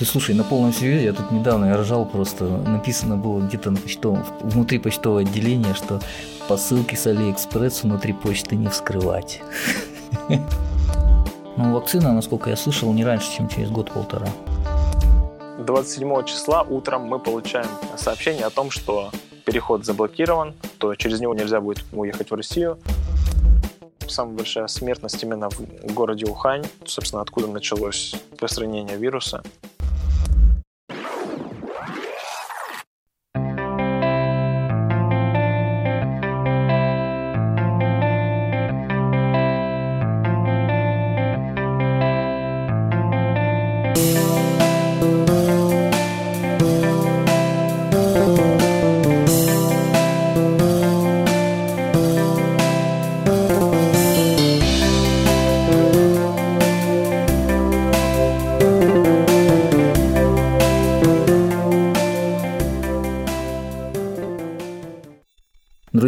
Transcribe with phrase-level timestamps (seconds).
[0.00, 3.78] Ты слушай, на полном серьезе, я тут недавно я ржал просто, написано было где-то на
[3.78, 6.00] почтовом, внутри почтового отделения, что
[6.48, 9.42] посылки с Алиэкспресс внутри почты не вскрывать.
[11.56, 14.28] Ну, вакцина, насколько я слышал, не раньше, чем через год-полтора.
[15.58, 17.66] 27 числа утром мы получаем
[17.98, 19.10] сообщение о том, что
[19.44, 22.78] переход заблокирован, то через него нельзя будет уехать в Россию.
[24.08, 29.42] Самая большая смертность именно в городе Ухань, собственно, откуда началось распространение вируса.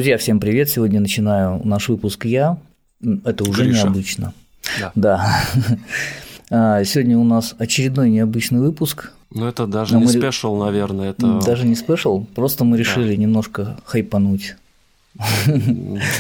[0.03, 0.69] Друзья, всем привет!
[0.69, 2.58] Сегодня начинаю наш выпуск я.
[3.25, 3.84] Это уже Гриша.
[3.84, 4.34] необычно.
[4.81, 4.92] Да.
[4.97, 5.44] да.
[6.50, 9.12] А, сегодня у нас очередной необычный выпуск.
[9.31, 11.11] Ну, это даже не special, наверное.
[11.11, 11.41] Это...
[11.47, 13.22] Даже не special, просто мы решили да.
[13.22, 14.56] немножко хайпануть.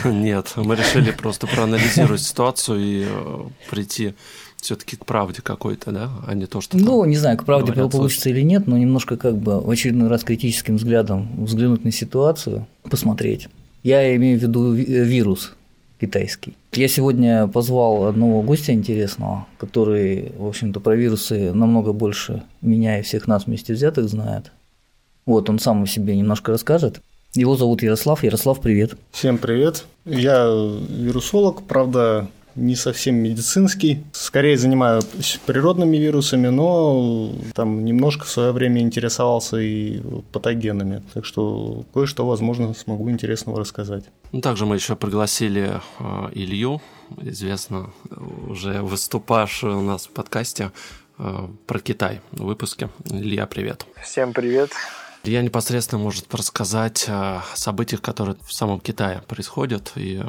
[0.04, 4.14] Нет, мы решили просто проанализировать ситуацию и э, прийти
[4.58, 6.78] все-таки к правде какой-то, да, а не то, что.
[6.78, 10.22] Ну, не знаю, к правде получится или нет, но немножко как бы в очередной раз
[10.22, 13.48] критическим взглядом взглянуть на ситуацию, посмотреть.
[13.82, 15.52] Я имею в виду вирус
[16.00, 16.56] китайский.
[16.72, 23.02] Я сегодня позвал одного гостя интересного, который, в общем-то, про вирусы намного больше меня и
[23.02, 24.52] всех нас вместе взятых знает.
[25.26, 27.00] Вот, он сам о себе немножко расскажет.
[27.34, 28.22] Его зовут Ярослав.
[28.22, 28.96] Ярослав, привет.
[29.10, 29.84] Всем привет.
[30.04, 30.46] Я
[30.88, 34.04] вирусолог, правда, не совсем медицинский.
[34.12, 40.00] Скорее занимаюсь природными вирусами, но там немножко в свое время интересовался и
[40.32, 41.02] патогенами.
[41.14, 44.04] Так что кое-что, возможно, смогу интересного рассказать.
[44.32, 46.80] Ну, также мы еще пригласили э, Илью,
[47.20, 47.90] известно,
[48.48, 50.72] уже выступавший у нас в подкасте
[51.18, 52.88] э, про Китай в выпуске.
[53.10, 53.86] Илья, привет.
[54.02, 54.70] Всем привет.
[55.24, 60.20] Я непосредственно может рассказать о событиях, которые в самом Китае происходят, и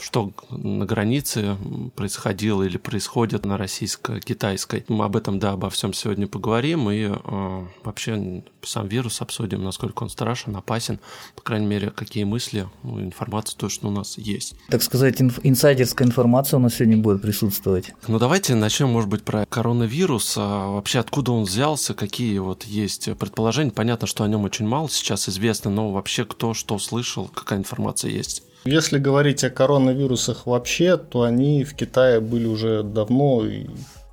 [0.00, 1.56] что на границе
[1.96, 4.84] происходило или происходит на российско-китайской.
[4.88, 10.04] Мы об этом, да, обо всем сегодня поговорим, и э, вообще сам вирус обсудим, насколько
[10.04, 11.00] он страшен, опасен,
[11.34, 14.54] по крайней мере, какие мысли, ну, информация точно у нас есть.
[14.68, 17.92] Так сказать, инф- инсайдерская информация у нас сегодня будет присутствовать.
[18.06, 20.34] Ну, давайте начнем, может быть, про коронавирус.
[20.36, 23.72] А вообще, откуда он взялся, какие вот есть предположения.
[23.72, 28.42] Понятно, что нем очень мало сейчас известно, но вообще кто что слышал, какая информация есть?
[28.64, 33.66] Если говорить о коронавирусах вообще, то они в Китае были уже давно и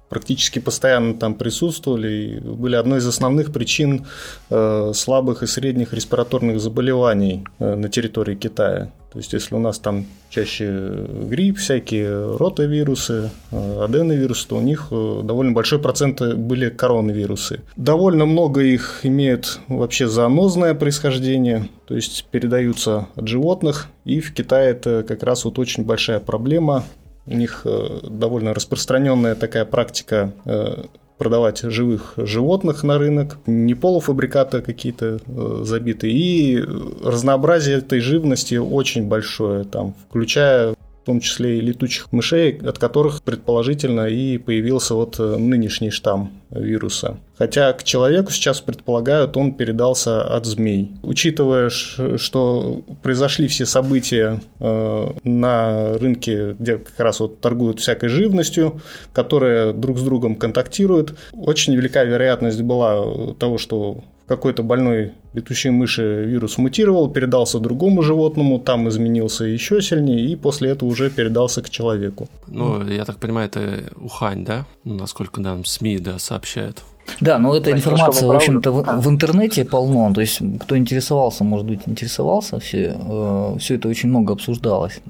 [0.09, 4.05] практически постоянно там присутствовали и были одной из основных причин
[4.49, 8.91] э, слабых и средних респираторных заболеваний э, на территории Китая.
[9.11, 14.87] То есть, если у нас там чаще грипп, всякие ротавирусы, э, аденовирусы, то у них
[14.89, 17.61] довольно большой процент были коронавирусы.
[17.75, 24.71] Довольно много их имеют вообще зоонозное происхождение, то есть передаются от животных, и в Китае
[24.71, 26.83] это как раз вот очень большая проблема.
[27.27, 30.83] У них э, довольно распространенная такая практика э,
[31.17, 36.63] продавать живых животных на рынок, не полуфабрикаты какие-то э, забитые, и
[37.03, 40.75] разнообразие этой живности очень большое, там, включая
[41.05, 46.31] в том числе и летучих мышей, от которых предположительно и появился вот э, нынешний штамм
[46.49, 47.19] вируса.
[47.37, 50.93] Хотя к человеку сейчас предполагают, он передался от змей.
[51.03, 58.81] Учитывая, что произошли все события э, на рынке, где как раз вот торгуют всякой живностью,
[59.13, 66.25] которая друг с другом контактирует, очень велика вероятность была того, что какой-то больной летучей мыши
[66.25, 71.69] вирус мутировал, передался другому животному, там изменился еще сильнее, и после этого уже передался к
[71.69, 72.27] человеку.
[72.47, 74.65] Ну, я так понимаю, это Ухань, да?
[74.83, 76.83] Ну, насколько нам СМИ да, сообщают.
[77.21, 80.11] Да, но эта информация, в общем-то, в, в интернете полно.
[80.13, 85.01] То есть, кто интересовался, может быть, интересовался, все, э, все это очень много обсуждалось.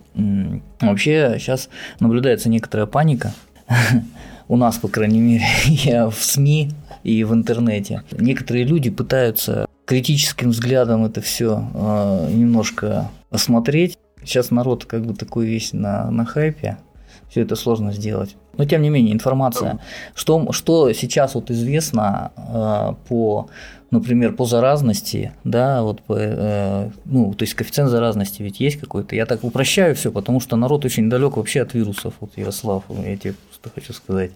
[0.82, 1.70] Вообще, сейчас
[2.00, 3.34] наблюдается некоторая паника.
[4.48, 6.72] У нас, по крайней мере, я в СМИ
[7.06, 8.04] и в интернете.
[8.12, 13.98] Некоторые люди пытаются критическим взглядом это все э, немножко осмотреть.
[14.24, 16.78] Сейчас народ как бы такой весь на, на хайпе,
[17.30, 18.36] все это сложно сделать.
[18.58, 19.80] Но тем не менее, информация,
[20.16, 23.50] что, что сейчас вот известно э, по,
[23.92, 29.16] например, по заразности, да, вот по, э, ну, то есть коэффициент заразности ведь есть какой-то.
[29.16, 32.16] Я так упрощаю все, потому что народ очень далек вообще от вирусов.
[32.20, 33.36] Вот Ярослав, я тебе
[33.66, 34.32] что хочу сказать.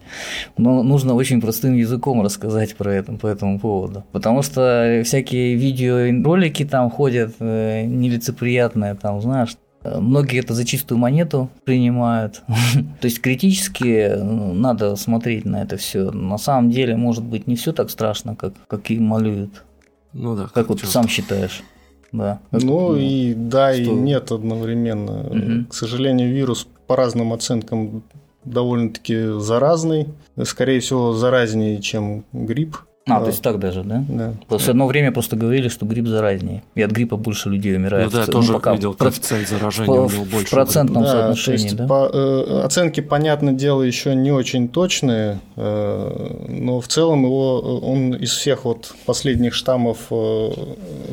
[0.58, 4.04] Но нужно очень простым языком рассказать про это, по этому поводу.
[4.12, 11.50] Потому что всякие видеоролики там ходят э, нелицеприятные, там, знаешь, Многие это за чистую монету
[11.64, 12.42] принимают.
[13.00, 16.12] То есть критически надо смотреть на это все.
[16.12, 19.64] На самом деле, может быть, не все так страшно, как, как и малюют.
[20.12, 20.44] Ну да.
[20.44, 21.64] Как, как вот ты сам считаешь.
[22.12, 22.40] Да.
[22.52, 23.84] Ну и да, что?
[23.84, 25.22] и нет одновременно.
[25.22, 25.70] Угу.
[25.70, 28.04] К сожалению, вирус по разным оценкам
[28.45, 30.07] довольно-таки заразный.
[30.44, 32.77] Скорее всего, заразнее, чем грипп.
[33.17, 34.03] А, то есть так даже, да?
[34.07, 34.33] Да.
[34.47, 36.63] Просто одно время просто говорили, что грипп заразнее.
[36.75, 38.06] И от гриппа больше людей умирает.
[38.06, 40.47] Ну да, я тоже пока видел коэффициент заражения по, у него больше.
[40.47, 41.88] В процентном да, соотношении, да?
[41.88, 48.13] По, э, оценки, понятное дело, еще не очень точные, э, но в целом его, он
[48.13, 50.50] из всех вот последних штаммов э,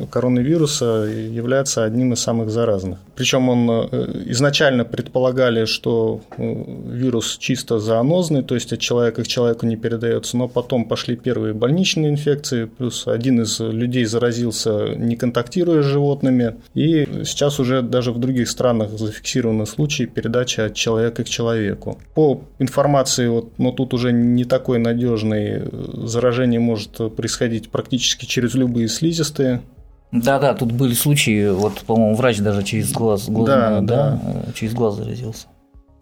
[0.09, 2.99] коронавируса является одним из самых заразных.
[3.15, 9.27] Причем он э, изначально предполагали, что э, вирус чисто зоонозный, то есть от человека к
[9.27, 14.95] человеку не передается, но потом пошли первые больничные больничные инфекции, плюс один из людей заразился,
[14.95, 16.55] не контактируя с животными.
[16.73, 21.97] И сейчас уже даже в других странах зафиксированы случаи передачи от человека к человеку.
[22.13, 25.63] По информации, вот, но тут уже не такой надежный,
[26.03, 29.61] заражение может происходить практически через любые слизистые,
[30.09, 34.73] да-да, тут были случаи, вот, по-моему, врач даже через глаз, глаз да, да, да, через
[34.73, 35.47] глаз заразился.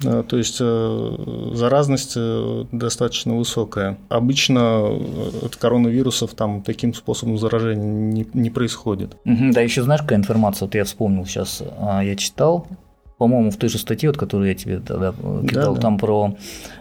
[0.03, 3.97] Э, то есть э, заразность э, достаточно высокая.
[4.09, 4.87] Обычно
[5.43, 9.15] от коронавирусов там таким способом заражения не, не происходит.
[9.25, 12.67] Угу, да, еще знаешь, какая информация, вот я вспомнил сейчас, а, я читал,
[13.17, 15.81] по-моему, в той же статье, вот, которую я тебе тогда кидал, да, да.
[15.81, 16.35] там про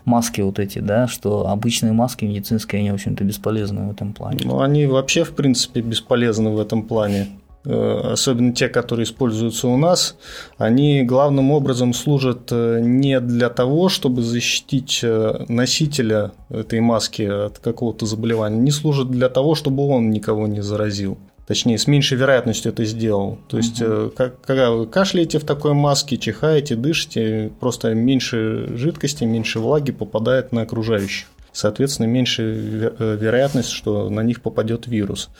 [0.05, 4.41] маски вот эти, да, что обычные маски медицинские, они, в общем-то, бесполезны в этом плане.
[4.45, 7.29] Ну, они вообще, в принципе, бесполезны в этом плане.
[7.67, 10.17] Э, особенно те, которые используются у нас,
[10.59, 17.59] они главным образом служат э, не для того, чтобы защитить э, носителя этой маски от
[17.59, 21.17] какого-то заболевания, не служат для того, чтобы он никого не заразил.
[21.47, 23.39] Точнее, с меньшей вероятностью это сделал.
[23.49, 24.13] То есть, угу.
[24.47, 30.63] когда вы кашляете в такой маске, чихаете, дышите, просто меньше жидкости, меньше влаги попадает на
[30.63, 32.43] окружающих соответственно, меньше
[32.99, 35.31] э, вероятность, что на них попадет вирус.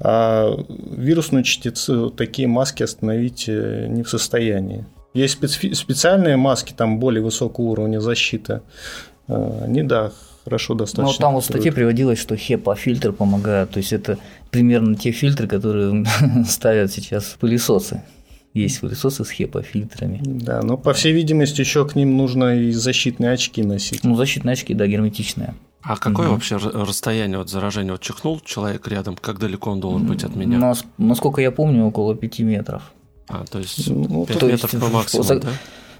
[0.00, 4.86] А вирусную частицу такие маски остановить э, не в состоянии.
[5.14, 8.62] Есть специ- специальные маски, там более высокого уровня защиты.
[9.28, 10.10] Э, они, да,
[10.44, 11.12] хорошо достаточно.
[11.12, 13.70] Ну, там вот в статье приводилось, что HEPA-фильтр помогает.
[13.70, 14.18] То есть, это
[14.50, 16.04] примерно те фильтры, которые
[16.48, 18.02] ставят сейчас пылесосы.
[18.54, 20.20] Есть пылесосы с HEPA-фильтрами.
[20.24, 24.04] Да, но по всей видимости еще к ним нужно и защитные очки носить.
[24.04, 25.54] Ну, защитные очки, да, герметичные.
[25.82, 26.34] А какое угу.
[26.34, 27.92] вообще расстояние от заражения?
[27.92, 30.58] Вот чихнул человек рядом, как далеко он должен быть от меня?
[30.58, 32.82] Нас, насколько я помню, около 5 метров.
[33.28, 35.40] А, то есть 5 ну, метров есть, по максимуму, за...
[35.40, 35.48] да?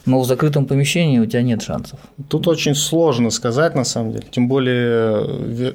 [0.07, 1.99] Но в закрытом помещении у тебя нет шансов.
[2.29, 4.25] Тут очень сложно сказать, на самом деле.
[4.31, 5.25] Тем более,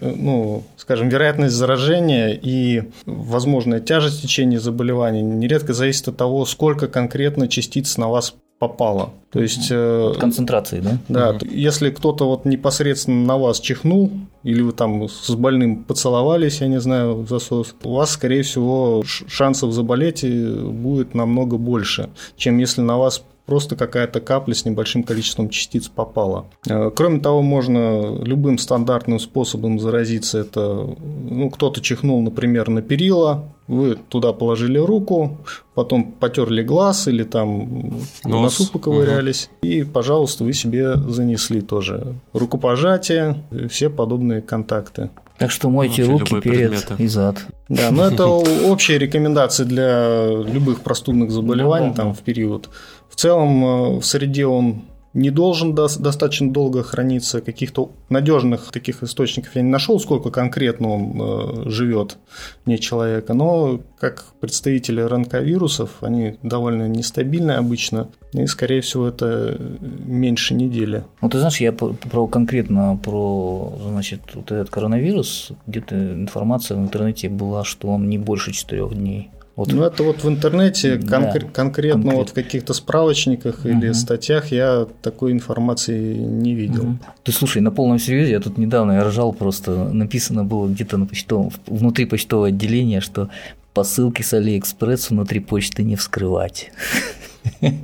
[0.02, 7.48] ну, скажем, вероятность заражения и возможная тяжесть течения заболевания нередко зависит от того, сколько конкретно
[7.48, 9.10] частиц на вас попало.
[9.32, 9.68] То есть...
[9.72, 10.98] Э, Концентрации, да?
[11.10, 11.30] Да.
[11.32, 11.48] Угу.
[11.52, 14.10] Если кто-то вот непосредственно на вас чихнул,
[14.44, 19.04] или вы там с больным поцеловались, я не знаю, в засос, у вас, скорее всего,
[19.06, 25.50] шансов заболеть будет намного больше, чем если на вас просто какая-то капля с небольшим количеством
[25.50, 26.46] частиц попала.
[26.68, 30.40] Э, кроме того, можно любым стандартным способом заразиться.
[30.40, 30.88] Это
[31.30, 35.38] ну, кто-то чихнул, например, на перила, вы туда положили руку,
[35.74, 38.60] потом потерли глаз или там Нос.
[38.60, 39.72] носу поковырялись, угу.
[39.72, 45.10] и, пожалуйста, вы себе занесли тоже рукопожатие, все подобные контакты.
[45.38, 47.04] Так что мойте руки перед предметы.
[47.04, 47.38] и зад.
[47.68, 48.26] Да, но это
[48.66, 52.70] общие рекомендации для любых простудных заболеваний ну, там в период.
[53.14, 57.42] В целом э, в среде он не должен достаточно долго храниться.
[57.42, 62.18] Каких-то надежных таких источников я не нашел, сколько конкретно он э, живет
[62.66, 63.36] вне человека.
[63.36, 68.10] Но как представители РНК-вирусов, они довольно нестабильны обычно.
[68.32, 71.04] И, скорее всего, это меньше недели.
[71.22, 77.30] Ну, ты знаешь, я про конкретно про значит, вот этот коронавирус, где-то информация в интернете
[77.30, 79.30] была, что он не больше четырех дней.
[79.56, 79.72] Вот.
[79.72, 83.70] Ну, это вот в интернете, конкр- да, конкретно, конкретно вот в каких-то справочниках угу.
[83.70, 86.84] или статьях я такой информации не видел.
[86.84, 86.98] Угу.
[87.24, 91.06] Ты слушай, на полном серьезе, я тут недавно я ржал, просто написано было где-то на
[91.06, 93.30] почтовом, внутри почтового отделения, что
[93.76, 96.72] посылки с Алиэкспресс внутри почты не вскрывать.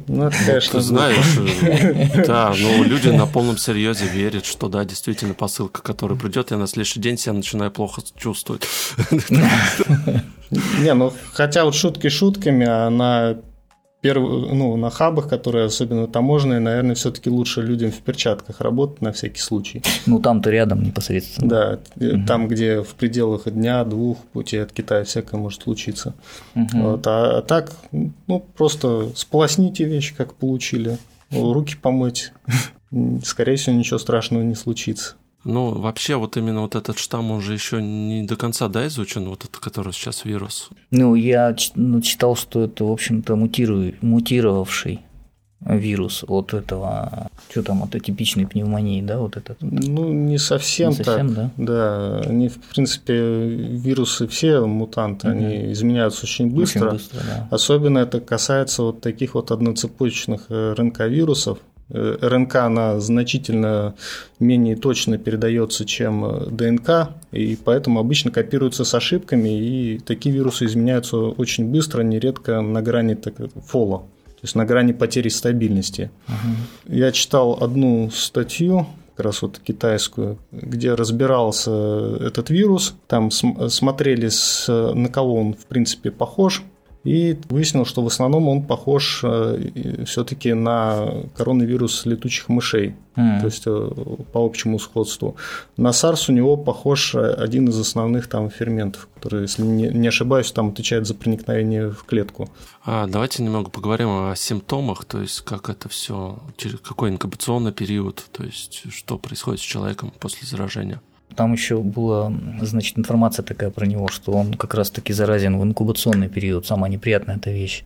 [0.07, 1.25] Ну, это, конечно, Ты знаешь,
[2.27, 6.67] да, но люди на полном серьезе верят, что да, действительно посылка, которая придет, я на
[6.67, 8.67] следующий день себя начинаю плохо чувствовать.
[10.79, 13.37] Не, ну хотя вот шутки шутками, а на
[14.01, 19.11] первый, ну, на хабах, которые особенно таможенные, наверное, все-таки лучше людям в перчатках работать на
[19.11, 19.81] всякий случай.
[20.05, 21.49] Ну, там-то рядом непосредственно.
[21.49, 22.25] Да, угу.
[22.25, 26.13] там, где в пределах дня-двух пути от Китая всякое может случиться.
[26.55, 26.69] Угу.
[26.73, 30.97] Вот, а, а так, ну, просто сполосните вещи, как получили,
[31.31, 32.31] руки помыть,
[33.23, 35.15] скорее всего, ничего страшного не случится.
[35.45, 39.29] Ну, вообще, вот именно вот этот штамм, он же еще не до конца, да, изучен,
[39.29, 40.69] вот этот, который сейчас вирус?
[40.91, 44.99] Ну, я ну, читал, что это, в общем-то, мутирую, мутировавший
[45.61, 49.57] вирус от этого, что там, от атипичной пневмонии, да, вот этот?
[49.61, 51.51] Ну, не совсем, не совсем так.
[51.57, 51.63] Да?
[51.65, 55.37] да, они, в принципе, вирусы все мутанты, угу.
[55.37, 56.87] они изменяются очень быстро.
[56.87, 57.47] Очень быстро да.
[57.51, 63.95] Особенно это касается вот таких вот одноцепочечных э, РНК-вирусов, Э, РНК она значительно
[64.39, 70.65] менее точно передается, чем э, ДНК, и поэтому обычно копируются с ошибками, и такие вирусы
[70.65, 73.33] изменяются очень быстро, нередко на грани так,
[73.65, 76.11] фола, то есть на грани потери стабильности.
[76.27, 76.95] Угу.
[76.95, 81.71] Я читал одну статью, как раз вот китайскую, где разбирался
[82.21, 84.29] этот вирус, там смотрели,
[84.67, 86.63] на кого он в принципе похож,
[87.03, 93.39] и выяснил, что в основном он похож э, все-таки на коронавирус летучих мышей, mm.
[93.39, 93.89] то есть э,
[94.33, 95.37] по общему сходству.
[95.77, 100.69] На SARS у него похож один из основных там ферментов, который, если не ошибаюсь, там
[100.69, 102.49] отвечает за проникновение в клетку.
[102.85, 108.25] А, давайте немного поговорим о симптомах, то есть как это все, через какой инкубационный период,
[108.31, 111.01] то есть что происходит с человеком после заражения.
[111.39, 116.27] Там еще была, значит, информация такая про него, что он как раз-таки заразен в инкубационный
[116.27, 116.65] период.
[116.65, 117.85] Самая неприятная эта вещь,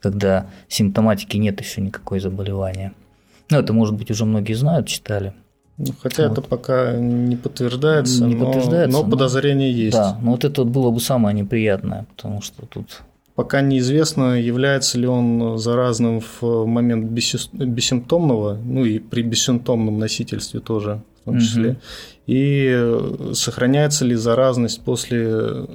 [0.00, 2.94] когда симптоматики нет еще никакой заболевания.
[3.50, 5.34] Ну, это, может быть, уже многие знают, читали.
[5.76, 6.38] Ну, хотя вот.
[6.38, 9.96] это пока не подтверждается, не но, подтверждается, но подозрение но, есть.
[9.98, 13.02] Да, но вот это было бы самое неприятное, потому что тут
[13.34, 21.02] Пока неизвестно, является ли он заразным в момент бессимптомного, ну и при бессимптомном носительстве тоже
[21.24, 21.70] в том числе.
[21.70, 21.78] Угу.
[22.26, 25.66] И сохраняется ли заразность после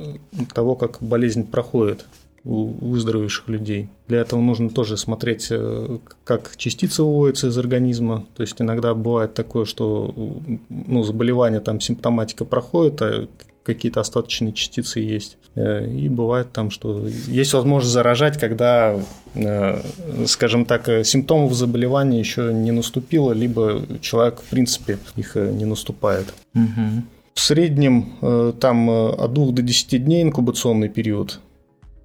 [0.54, 2.06] того, как болезнь проходит
[2.46, 3.90] у выздоровевших людей.
[4.08, 8.26] Для этого нужно тоже смотреть, э, как частицы выводятся из организма.
[8.36, 10.16] То есть иногда бывает такое, что
[10.70, 13.28] ну, заболевание, там симптоматика проходит, а
[13.74, 15.38] какие-то остаточные частицы есть.
[15.56, 19.00] Э, и бывает там, что есть возможность заражать, когда,
[19.36, 19.82] э,
[20.26, 26.34] скажем так, симптомов заболевания еще не наступило, либо человек, в принципе, их э, не наступает.
[26.56, 27.04] Угу.
[27.36, 31.40] В среднем там от 2 до 10 дней инкубационный период.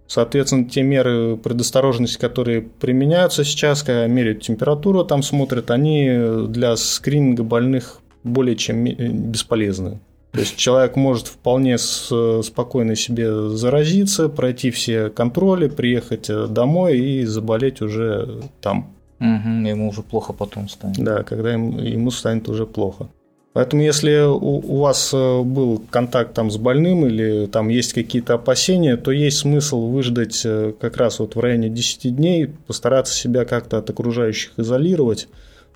[0.06, 7.42] Соответственно, те меры предосторожности, которые применяются сейчас, когда меряют температуру, там смотрят, они для скрининга
[7.42, 9.98] больных более чем бесполезны.
[10.34, 17.24] То есть человек может вполне спокойно себе заразиться, пройти все контроли, приехать э, домой и
[17.24, 18.92] заболеть уже там.
[19.20, 20.98] Угу, ему уже плохо потом станет.
[20.98, 23.06] Да, когда ему, ему станет уже плохо.
[23.52, 28.34] Поэтому, если у, у вас э, был контакт там с больным или там есть какие-то
[28.34, 33.44] опасения, то есть смысл выждать э, как раз вот в районе 10 дней, постараться себя
[33.44, 35.28] как-то от окружающих изолировать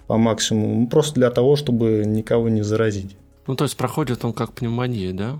[0.09, 3.15] по максимуму, ну, просто для того, чтобы никого не заразить.
[3.49, 5.39] Ну, то есть проходит он как пневмония, да?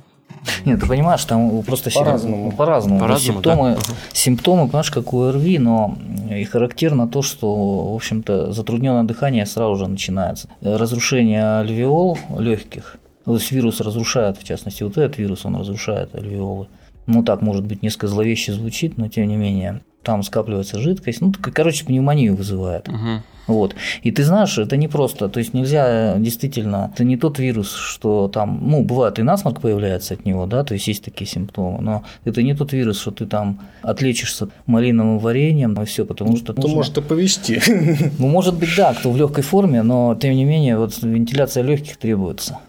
[0.65, 2.53] Нет, ты понимаешь, там просто по-разному.
[2.53, 3.07] По-разному.
[3.07, 3.95] По симптомы, да?
[4.13, 5.97] симптомы, понимаешь, как у ОРВИ, но
[6.31, 10.49] и характерно то, что, в общем-то, затрудненное дыхание сразу же начинается.
[10.63, 16.69] Разрушение альвеол легких, то есть вирус разрушает, в частности, вот этот вирус, он разрушает альвеолы.
[17.07, 21.35] Ну, так, может быть, несколько зловеще звучит, но тем не менее, там скапливается жидкость, ну,
[21.53, 22.89] короче, пневмонию вызывает.
[22.89, 23.23] Угу.
[23.47, 23.75] Вот.
[24.03, 28.29] И ты знаешь, это не просто, то есть нельзя действительно, это не тот вирус, что
[28.29, 32.05] там, ну, бывает и насморк появляется от него, да, то есть есть такие симптомы, но
[32.25, 36.55] это не тот вирус, что ты там отлечишься малиновым вареньем и все, потому что...
[36.55, 36.77] То нужно...
[36.77, 37.61] может и повести.
[38.19, 41.99] Ну, может быть, да, кто в легкой форме, но тем не менее, вот вентиляция легких
[41.99, 42.61] требуется,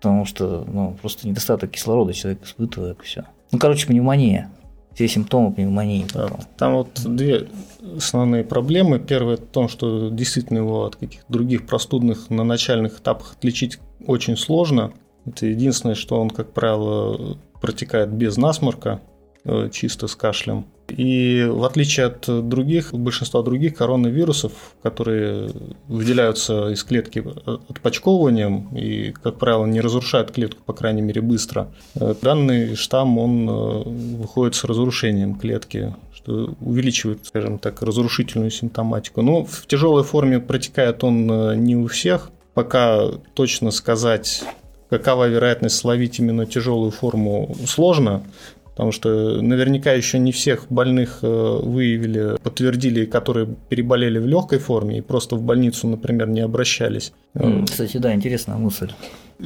[0.00, 3.24] потому что ну, просто недостаток кислорода человек испытывает, все.
[3.50, 4.50] Ну, короче, пневмония
[4.94, 6.06] все симптомы пневмонии.
[6.12, 7.48] Да, там вот две
[7.96, 8.98] основные проблемы.
[8.98, 14.36] Первое в том, что действительно его от каких-то других простудных на начальных этапах отличить очень
[14.36, 14.92] сложно.
[15.26, 19.00] Это единственное, что он, как правило, протекает без насморка,
[19.44, 20.66] э, чисто с кашлем.
[20.88, 25.50] И в отличие от других, большинства других коронавирусов, которые
[25.88, 27.24] выделяются из клетки
[27.68, 33.48] отпочковыванием и, как правило, не разрушают клетку, по крайней мере, быстро, э, данный штамм, он
[33.48, 33.82] э,
[34.18, 39.22] выходит с разрушением клетки, что увеличивает, скажем так, разрушительную симптоматику.
[39.22, 42.30] Но в тяжелой форме протекает он э, не у всех.
[42.52, 44.44] Пока точно сказать,
[44.90, 48.22] какова вероятность словить именно тяжелую форму, сложно
[48.74, 54.98] потому что наверняка еще не всех больных э, выявили, подтвердили, которые переболели в легкой форме
[54.98, 57.12] и просто в больницу, например, не обращались.
[57.66, 58.90] Кстати, да, интересная мысль.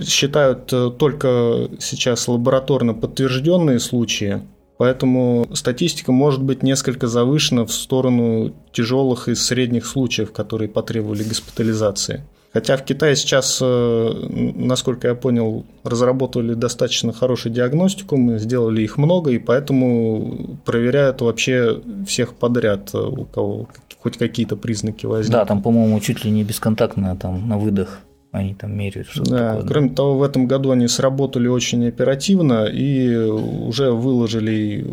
[0.02, 4.42] Считают э, только сейчас лабораторно подтвержденные случаи,
[4.78, 12.24] Поэтому статистика может быть несколько завышена в сторону тяжелых и средних случаев, которые потребовали госпитализации.
[12.52, 14.10] Хотя в Китае сейчас, э,
[14.56, 21.80] насколько я понял, разработали достаточно хорошую диагностику, мы сделали их много, и поэтому проверяют вообще
[22.06, 23.68] всех подряд, э, у кого
[24.00, 25.32] хоть какие-то признаки возникли.
[25.32, 28.00] Да, там, по-моему, чуть ли не бесконтактно там на выдох
[28.30, 29.68] они там меряют что-то да, такое.
[29.68, 34.86] Кроме того, в этом году они сработали очень оперативно и уже выложили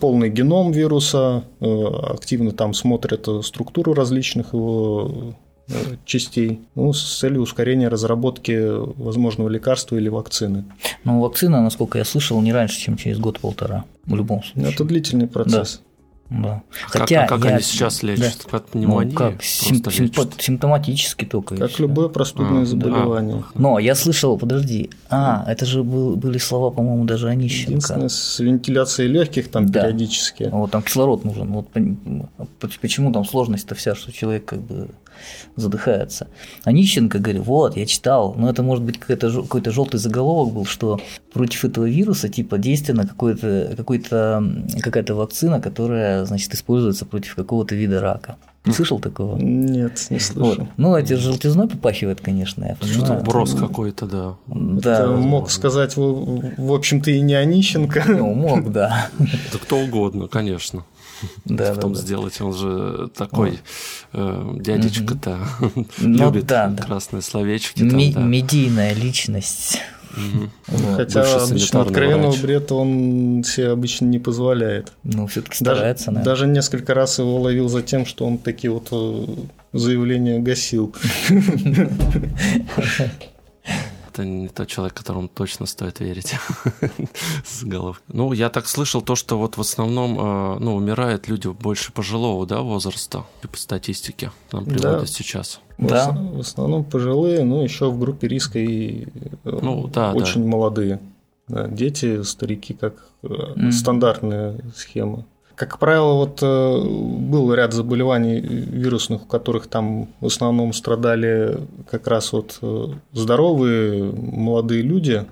[0.00, 5.34] полный геном вируса, э, активно там смотрят структуру различных его
[6.04, 8.58] частей, ну, с целью ускорения разработки
[9.00, 10.64] возможного лекарства или вакцины.
[11.04, 14.72] Ну, вакцина, насколько я слышал, не раньше, чем через год-полтора, в любом случае.
[14.72, 15.76] Это длительный процесс.
[15.76, 15.92] Да.
[16.32, 16.62] Да.
[16.86, 17.56] Хотя как, как я...
[17.56, 18.46] они сейчас лечат?
[18.50, 18.56] Да.
[18.56, 19.10] От пневмонии?
[19.10, 19.42] Ну, как?
[19.42, 21.56] Сим- симп- симптоматически только.
[21.56, 23.36] Как любое простудное а, заболевание.
[23.36, 23.60] Да.
[23.60, 27.70] Но я слышал, подожди, а, это же был, были слова, по-моему, даже Онищенко.
[27.72, 29.82] Единственное, с вентиляцией легких там да.
[29.82, 30.48] периодически.
[30.50, 31.52] Вот там кислород нужен.
[31.52, 31.68] Вот
[32.80, 34.88] почему там сложность-то вся, что человек как бы
[35.56, 36.28] задыхается.
[36.64, 40.64] А Нищенко говорит, вот, я читал, но это может быть какой-то, какой-то желтый заголовок был,
[40.64, 41.00] что
[41.32, 48.00] против этого вируса типа действенно какой-то, какой-то, какая-то вакцина, которая, значит, используется против какого-то вида
[48.00, 48.36] рака.
[48.64, 49.36] Не слышал такого?
[49.38, 50.60] Нет, не слышал.
[50.60, 50.68] Вот.
[50.76, 53.04] Ну, эти желтизной попахивает, конечно, я понимаю.
[53.04, 54.34] Что-то брос какой-то, да.
[54.46, 55.00] Да.
[55.00, 58.04] Это мог сказать, в, общем-то, и не Онищенко.
[58.12, 59.08] Ну, мог, да.
[59.18, 60.84] Да кто угодно, конечно.
[61.44, 62.40] Да, потом да, сделать.
[62.40, 63.60] Он же такой
[64.12, 65.38] э, дядечка-то
[65.98, 67.82] ну, любит да, красные словечки.
[67.82, 68.20] М- там, да.
[68.20, 69.80] Медийная личность.
[70.12, 70.96] Угу.
[70.96, 74.92] Хотя обычно откровенного бред он себе обычно не позволяет.
[75.04, 78.88] Ну, все-таки старается, даже, даже несколько раз его ловил за тем, что он такие вот
[78.90, 79.26] э,
[79.72, 80.94] заявления гасил.
[84.12, 86.34] это не тот человек, которому точно стоит верить
[87.44, 87.96] с головы.
[88.08, 92.46] Ну, я так слышал то, что вот в основном э, ну, умирают люди больше пожилого
[92.46, 95.06] да, возраста, по статистике нам приводят да.
[95.06, 95.60] сейчас.
[95.78, 96.10] Да.
[96.10, 99.06] В основном пожилые, но еще в группе риска и
[99.44, 100.48] э, ну, да, очень да.
[100.48, 101.00] молодые.
[101.48, 103.72] Да, дети, старики, как mm-hmm.
[103.72, 105.24] стандартная схема.
[105.54, 111.58] Как правило, вот э, был ряд заболеваний вирусных, у которых там в основном страдали
[111.90, 115.26] как раз вот э, здоровые молодые люди,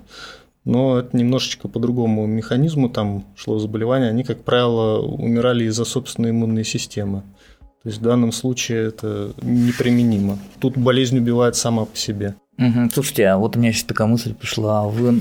[0.63, 4.09] но это немножечко по другому механизму там шло заболевание.
[4.09, 7.23] Они, как правило, умирали из-за собственной иммунной системы.
[7.83, 10.37] То есть в данном случае это неприменимо.
[10.59, 12.35] Тут болезнь убивает сама по себе.
[12.59, 12.91] Угу.
[12.93, 14.83] Слушайте, а вот у меня сейчас такая мысль пришла.
[14.83, 15.19] Вы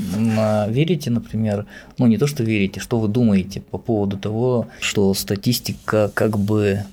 [0.69, 6.11] верите, например, ну не то, что верите, что вы думаете по поводу того, что статистика
[6.13, 6.85] как бы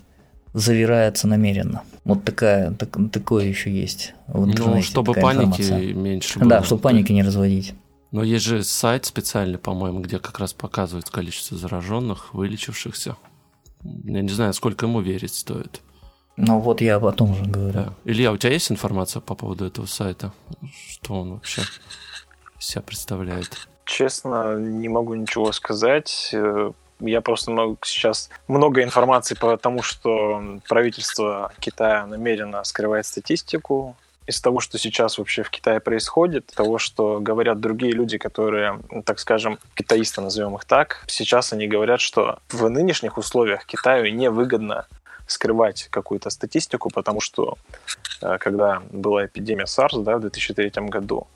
[0.53, 1.83] завирается намеренно?
[2.05, 4.77] Вот такая, так, такое еще есть в ну, интернете.
[4.77, 5.93] Ну, чтобы паники информация.
[5.93, 6.49] меньше было.
[6.49, 7.73] Да, чтобы паники не разводить.
[8.11, 13.17] Но есть же сайт специальный, по-моему, где как раз показывают количество зараженных, вылечившихся.
[13.83, 15.81] Я не знаю, сколько ему верить стоит.
[16.37, 17.73] Ну вот я о том же говорю.
[17.73, 17.93] Да.
[18.05, 20.31] Илья, у тебя есть информация по поводу этого сайта?
[20.91, 21.63] Что он вообще
[22.59, 23.67] себя представляет?
[23.85, 26.29] Честно, не могу ничего сказать.
[26.33, 33.95] Э, я просто могу сейчас много информации по тому, что правительство Китая намеренно скрывает статистику
[34.27, 39.19] из того, что сейчас вообще в Китае происходит, того, что говорят другие люди, которые, так
[39.19, 44.85] скажем, китаисты, назовем их так, сейчас они говорят, что в нынешних условиях Китаю невыгодно
[45.27, 47.57] скрывать какую-то статистику, потому что
[48.21, 51.27] э, когда была эпидемия SARS да, в 2003 году,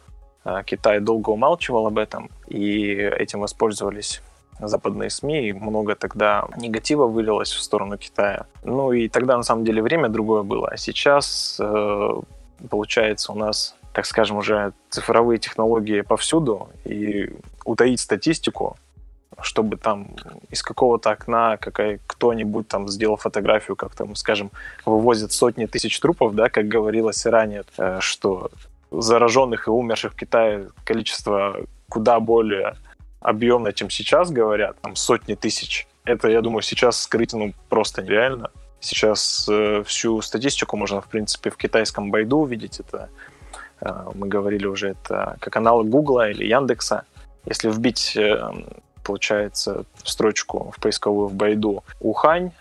[0.45, 4.21] э, Китай долго умалчивал об этом, и этим воспользовались
[4.59, 8.45] западные СМИ, и много тогда негатива вылилось в сторону Китая.
[8.63, 10.69] Ну и тогда на самом деле время другое было.
[10.69, 12.21] А сейчас, э,
[12.69, 17.29] получается, у нас, так скажем, уже цифровые технологии повсюду, и
[17.65, 18.77] утаить статистику
[19.43, 20.09] чтобы там
[20.49, 24.51] из какого-то окна какая, кто-нибудь там сделал фотографию, как там, скажем,
[24.85, 28.51] вывозят сотни тысяч трупов, да, как говорилось ранее, э, что
[28.91, 31.57] зараженных и умерших в Китае количество
[31.89, 32.75] куда более
[33.19, 35.87] объемное, чем сейчас говорят, там сотни тысяч.
[36.03, 38.51] Это, я думаю, сейчас скрыть ну, просто нереально.
[38.81, 42.79] Сейчас э, всю статистику можно, в принципе, в китайском Байду увидеть.
[42.79, 43.09] Это
[43.79, 47.03] э, мы говорили уже, это как аналог Гугла или Яндекса.
[47.45, 48.51] Если вбить э,
[49.03, 52.51] получается, в строчку в поисковую в Байду Ухань,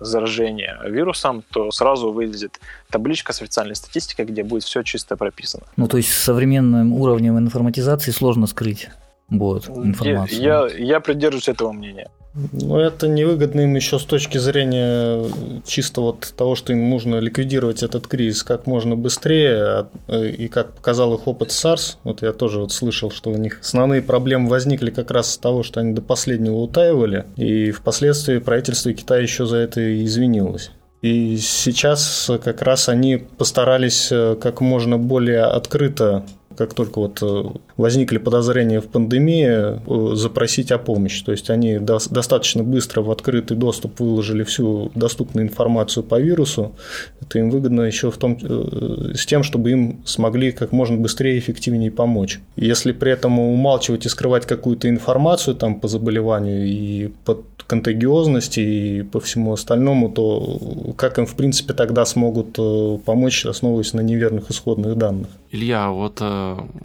[0.00, 2.58] заражение вирусом, то сразу вылезет
[2.90, 5.62] табличка с официальной статистикой, где будет все чисто прописано.
[5.76, 8.88] Ну, то есть с современным уровнем информатизации сложно скрыть
[9.28, 10.40] будет информацию.
[10.40, 12.10] Я, я придерживаюсь этого мнения.
[12.52, 15.24] Ну, это невыгодно им еще с точки зрения
[15.66, 19.88] чисто вот того, что им нужно ликвидировать этот кризис как можно быстрее.
[20.06, 23.60] А, и как показал их опыт SARS, вот я тоже вот слышал, что у них
[23.60, 28.92] основные проблемы возникли как раз с того, что они до последнего утаивали, и впоследствии правительство
[28.92, 30.70] Китая еще за это извинилось.
[31.00, 36.24] И сейчас как раз они постарались э, как можно более открыто
[36.58, 37.44] как только вот э,
[37.76, 41.24] возникли подозрения в пандемии, э, запросить о помощи.
[41.24, 46.72] То есть они достаточно быстро в открытый доступ выложили всю доступную информацию по вирусу.
[47.20, 51.36] Это им выгодно еще в том, э, с тем, чтобы им смогли как можно быстрее
[51.36, 52.40] и эффективнее помочь.
[52.56, 57.38] Если при этом умалчивать и скрывать какую-то информацию там по заболеванию и по
[57.68, 60.58] контагиозности и по всему остальному, то
[60.96, 62.58] как им в принципе тогда смогут
[63.04, 65.28] помочь, основываясь на неверных исходных данных?
[65.52, 66.20] Илья, вот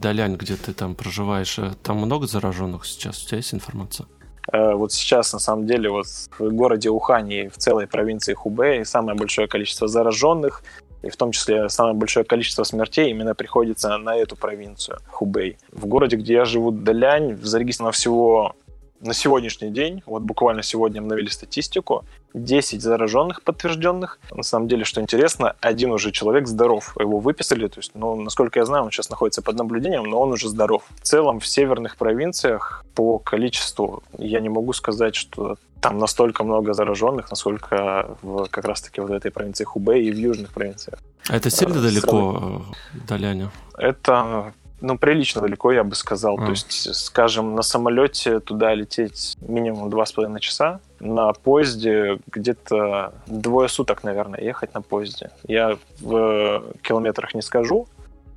[0.02, 3.24] Далянь, где ты там проживаешь, э, там много зараженных сейчас?
[3.24, 4.08] У тебя есть информация?
[4.52, 6.06] Э, вот сейчас, на самом деле, вот
[6.38, 10.64] в городе Ухане и в целой провинции Хубэй самое большое количество зараженных,
[11.02, 15.58] и в том числе самое большое количество смертей именно приходится на эту провинцию Хубэй.
[15.72, 18.56] В городе, где я живу, Далянь, зарегистрировано всего
[19.04, 24.20] на сегодняшний день, вот буквально сегодня обновили статистику, 10 зараженных подтвержденных.
[24.32, 26.96] На самом деле, что интересно, один уже человек здоров.
[27.00, 30.32] Его выписали, то есть, ну, насколько я знаю, он сейчас находится под наблюдением, но он
[30.32, 30.84] уже здоров.
[30.96, 36.74] В целом, в северных провинциях по количеству я не могу сказать, что там настолько много
[36.74, 41.00] зараженных, насколько в как раз-таки вот этой провинции Хубэй и в южных провинциях.
[41.28, 42.66] А это сильно а, далеко, сразу...
[42.94, 43.50] Э, Даляне?
[43.78, 44.54] Это
[44.84, 46.38] ну, прилично далеко, я бы сказал.
[46.38, 46.46] Mm.
[46.46, 53.14] То есть, скажем, на самолете туда лететь минимум два с половиной часа, на поезде где-то
[53.26, 55.32] двое суток, наверное, ехать на поезде.
[55.48, 57.88] Я в километрах не скажу,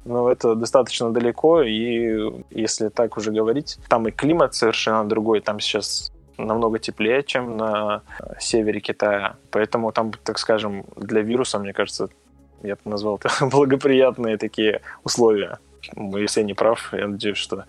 [0.05, 5.59] но это достаточно далеко, и если так уже говорить, там и климат совершенно другой, там
[5.59, 8.03] сейчас намного теплее, чем на
[8.39, 9.35] севере Китая.
[9.51, 12.09] Поэтому там, так скажем, для вируса, мне кажется,
[12.63, 15.59] я бы назвал это благоприятные такие условия.
[15.95, 17.65] Если я не прав, я надеюсь, что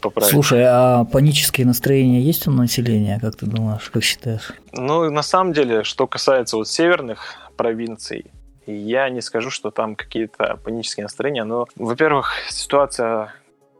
[0.00, 0.30] поправить.
[0.30, 4.52] Слушай, а панические настроения есть у населения, как ты думаешь, как считаешь?
[4.72, 8.26] Ну, на самом деле, что касается вот северных провинций,
[8.66, 13.32] я не скажу, что там какие-то панические настроения, но, во-первых, ситуация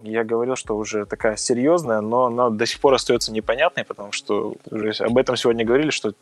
[0.02, 4.54] я говорил, что уже такая серьезная, но она до сих пор остается непонятной, потому что
[4.70, 6.12] уже об этом сегодня говорили, что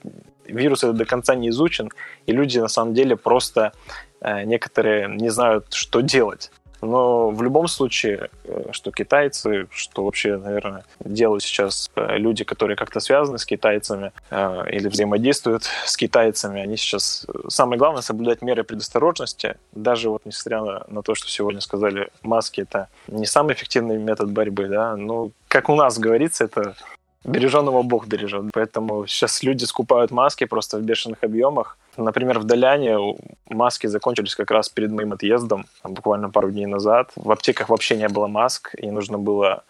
[0.46, 1.90] вирус это до конца не изучен,
[2.26, 3.72] и люди на самом деле просто
[4.20, 6.52] э, некоторые не знают, что делать.
[6.82, 12.76] Но в любом случае, э, что китайцы, что вообще, наверное, делают сейчас э, люди, которые
[12.76, 17.24] как-то связаны с китайцами э, или взаимодействуют с китайцами, они сейчас...
[17.48, 19.56] Самое главное— соблюдать меры предосторожности.
[19.70, 24.66] Даже вот несмотря на, то, что сегодня сказали, маски— это не самый эффективный метод борьбы,
[24.66, 26.74] да, ну, как у нас говорится, это
[27.24, 28.46] береженного Бог бережет.
[28.52, 31.78] Поэтому сейчас люди скупают маски просто в бешеных объемах.
[31.96, 32.96] Например, в Доляне
[33.48, 37.10] маски закончились как раз перед моим отъездом, буквально пару дней назад.
[37.16, 39.64] В аптеках вообще не было маск, и нужно было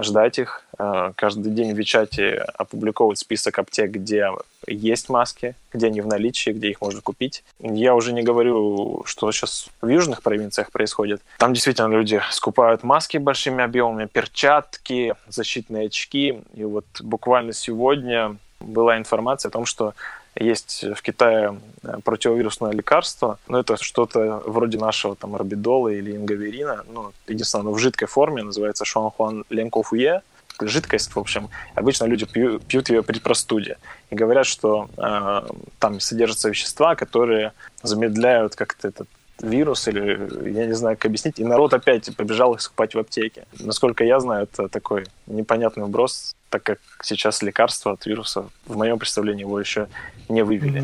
[0.00, 0.64] ждать их.
[0.78, 4.30] Э, каждый день в Вичате опубликовывают список аптек, где
[4.66, 7.44] есть маски, где они в наличии, где их можно купить.
[7.58, 11.20] Я уже не говорю, что сейчас в южных провинциях происходит.
[11.38, 16.40] Там действительно люди скупают маски большими объемами, перчатки, защитные очки.
[16.54, 19.94] И вот буквально сегодня была информация о том, что
[20.36, 26.84] есть в Китае э, противовирусное лекарство, но это что-то вроде нашего там орбидола или ингаверина,
[26.92, 30.22] ну, единственное, оно в жидкой форме, называется шуанхуан ленкофуе,
[30.60, 31.48] жидкость, в общем.
[31.74, 33.78] Обычно люди пьют, пьют ее при простуде.
[34.10, 39.08] И говорят, что э, там содержатся вещества, которые замедляют как-то этот
[39.40, 41.38] вирус или я не знаю, как объяснить.
[41.38, 43.46] И народ опять побежал их скупать в аптеке.
[43.60, 48.98] Насколько я знаю, это такой непонятный вброс, так как сейчас лекарство от вируса, в моем
[48.98, 49.88] представлении, его еще
[50.28, 50.82] не вывели.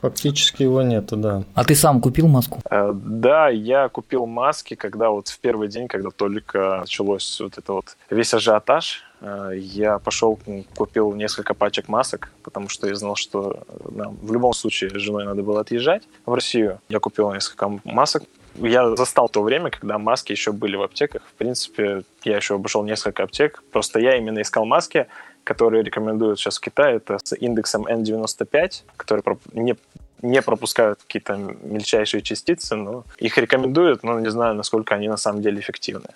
[0.00, 1.42] Фактически его нету, да.
[1.54, 2.60] А ты сам купил маску?
[2.70, 7.72] Э, да, я купил маски, когда вот в первый день, когда только началось вот это
[7.72, 10.38] вот весь ажиотаж, э, я пошел,
[10.76, 15.24] купил несколько пачек масок, потому что я знал, что нам в любом случае с женой
[15.24, 16.78] надо было отъезжать в Россию.
[16.88, 18.24] Я купил несколько масок,
[18.62, 21.22] я застал то время, когда маски еще были в аптеках.
[21.22, 23.62] В принципе, я еще обошел несколько аптек.
[23.72, 25.06] Просто я именно искал маски,
[25.44, 26.96] которые рекомендуют сейчас в Китае.
[26.96, 29.76] Это с индексом N95, которые не
[30.22, 35.42] не пропускают какие-то мельчайшие частицы, но их рекомендуют, но не знаю, насколько они на самом
[35.42, 36.08] деле эффективны.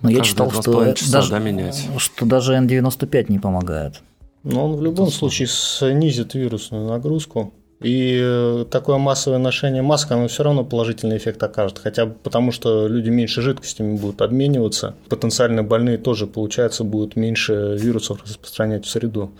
[0.00, 1.88] Но я читал, что, часа, даже, да, менять.
[1.98, 4.02] что даже N95 не помогает.
[4.42, 10.28] Но он в любом случае снизит вирусную нагрузку И э, такое массовое ношение масок, оно
[10.28, 11.78] все равно положительный эффект окажет.
[11.78, 14.94] Хотя бы потому, что люди меньше жидкостями будут обмениваться.
[15.08, 19.32] Потенциально больные тоже, получается, будут меньше вирусов распространять в среду.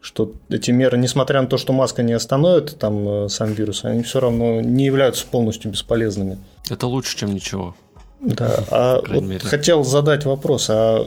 [0.00, 4.02] Что эти меры, несмотря на то, что маска не остановит там э, сам вирус, они
[4.02, 6.38] все равно не являются полностью бесполезными.
[6.70, 7.74] Это лучше, чем ничего.
[8.20, 11.06] Да, а вот хотел задать вопрос, а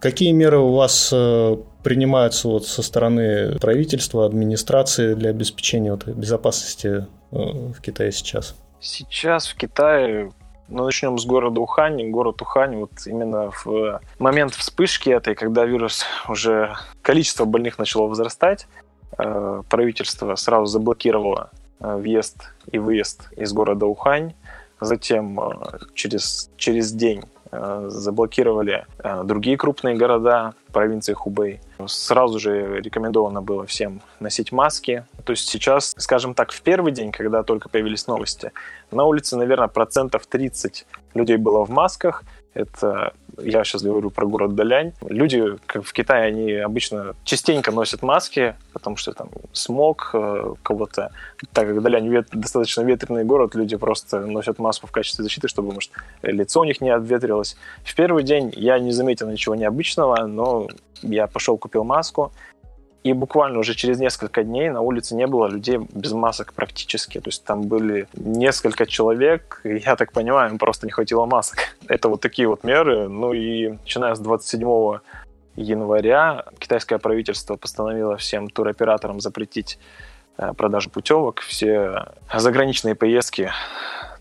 [0.00, 7.06] какие меры у вас э, принимаются вот со стороны правительства, администрации для обеспечения вот безопасности
[7.30, 8.56] э, в Китае сейчас?
[8.80, 10.32] Сейчас в Китае
[10.66, 12.10] ну, начнем с города Ухань.
[12.10, 18.66] Город Ухань, вот именно в момент вспышки этой, когда вирус уже, количество больных начало возрастать,
[19.16, 24.34] э, правительство сразу заблокировало въезд и выезд из города Ухань.
[24.80, 31.60] Затем э, через, через день э, заблокировали э, другие крупные города провинции Хубэй.
[31.86, 35.04] Сразу же рекомендовано было всем носить маски.
[35.24, 38.52] То есть сейчас, скажем так, в первый день, когда только появились новости,
[38.90, 42.24] на улице, наверное, процентов 30 людей было в масках.
[42.54, 44.92] Это я сейчас говорю про город Далянь.
[45.02, 51.12] Люди, как в Китае, они обычно частенько носят маски, потому что там смог э, кого-то.
[51.52, 55.72] Так как Далянь вет, достаточно ветреный город, люди просто носят маску в качестве защиты, чтобы,
[55.72, 55.90] может,
[56.22, 57.56] лицо у них не обветрилось.
[57.84, 60.68] В первый день я не заметил ничего необычного, но
[61.02, 62.32] я пошел, купил маску,
[63.06, 67.20] и буквально уже через несколько дней на улице не было людей без масок практически.
[67.20, 71.58] То есть там были несколько человек, и я так понимаю, им просто не хватило масок.
[71.88, 73.08] Это вот такие вот меры.
[73.08, 74.98] Ну и начиная с 27
[75.54, 79.78] января китайское правительство постановило всем туроператорам запретить
[80.36, 81.42] э, продажу путевок.
[81.42, 83.52] Все заграничные поездки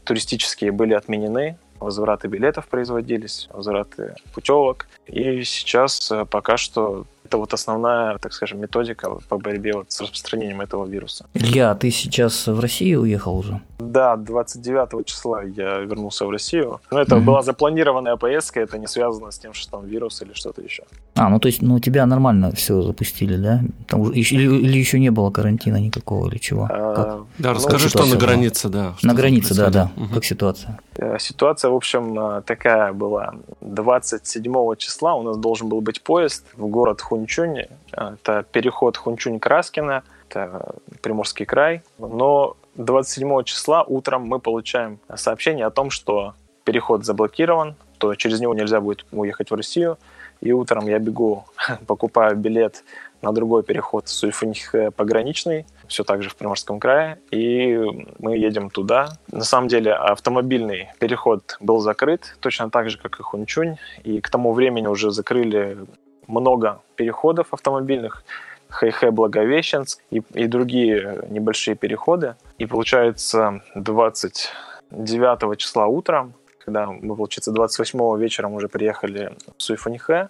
[0.04, 4.88] туристические были отменены возвраты билетов производились, возвраты путевок.
[5.08, 10.02] И сейчас э, пока что это вот основная, так скажем, методика по борьбе вот с
[10.02, 11.26] распространением этого вируса.
[11.34, 13.62] Илья, а ты сейчас в Россию уехал уже?
[13.80, 16.80] Да, 29 числа я вернулся в Россию.
[16.92, 17.26] Но это mm-hmm.
[17.26, 20.84] была запланированная поездка, это не связано с тем, что там вирус или что-то еще.
[21.16, 23.62] А, ну то есть, ну тебя нормально все запустили, да?
[23.88, 26.68] Там, или, или еще не было карантина никакого или чего?
[26.70, 28.94] А, да, расскажи, ну, что на границе, да.
[28.98, 29.92] Что на границе, да, да.
[29.98, 30.14] Угу.
[30.14, 30.80] Как ситуация?
[30.98, 33.34] Э, ситуация, в общем, э, такая была.
[33.62, 37.64] 27 числа у нас должен был быть поезд в город Хунчунь.
[37.92, 41.82] Это переход Хунчунь-Краскина, это Приморский край.
[41.98, 46.34] Но 27 числа утром мы получаем сообщение о том, что
[46.66, 49.98] переход заблокирован, то через него нельзя будет уехать в Россию.
[50.42, 51.46] И утром я бегу,
[51.88, 52.84] покупаю билет
[53.22, 57.80] на другой переход Суйфуньх пограничный, все так же в Приморском крае, и
[58.20, 59.18] мы едем туда.
[59.32, 64.30] На самом деле автомобильный переход был закрыт, точно так же, как и Хунчунь, и к
[64.30, 65.78] тому времени уже закрыли
[66.28, 68.24] много переходов автомобильных,
[68.70, 72.36] Хэйхэ Благовещенск и, и другие небольшие переходы.
[72.58, 80.30] И получается 29 числа утром, когда мы, получается, 28 вечером уже приехали в Суйфанихэ,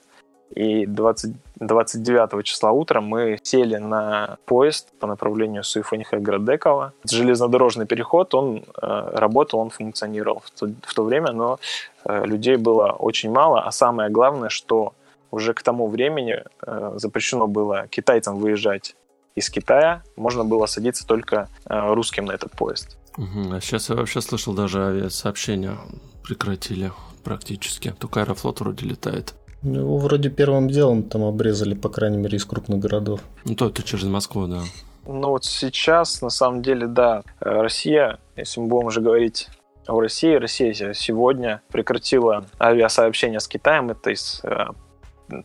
[0.53, 6.93] и 20, 29 числа утром мы сели на поезд по направлению Суйфанихэ Градекова.
[7.09, 11.59] Железнодорожный переход, он э, работал, он функционировал в то, в то время, но
[12.05, 14.93] э, людей было очень мало, а самое главное, что
[15.35, 18.95] уже к тому времени э, запрещено было китайцам выезжать
[19.35, 22.97] из Китая, можно было садиться только э, русским на этот поезд.
[23.17, 23.53] Угу.
[23.53, 25.77] А сейчас я вообще слышал, даже авиасообщения
[26.23, 26.91] прекратили
[27.23, 27.93] практически.
[27.99, 29.35] Только Аэрофлот вроде летает.
[29.61, 33.19] Ну, его вроде первым делом там обрезали, по крайней мере, из крупных городов.
[33.43, 34.61] Ну, то это через Москву, да.
[35.05, 39.49] Ну, вот сейчас, на самом делделе, да, э, Россия, если мы будем уже говорить
[39.87, 44.67] о России, Россия сегодня прекратила авиасообщение с Китаем, это из э,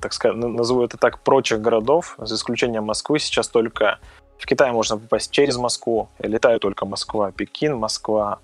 [0.01, 3.99] так сказать, назову это так, прочих городов, за исключением Москвы, сейчас только
[4.39, 6.09] в Китай можно попасть через Москву.
[6.19, 8.39] Летают только Москва, Пекин, Москва,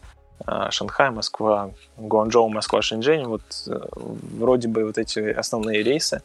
[0.46, 3.24] э, Шанхай, Москва, Гуанчжоу, Москва, Шэньчжэнь.
[3.24, 3.80] Вот э,
[4.38, 6.22] вроде бы вот эти основные рейсы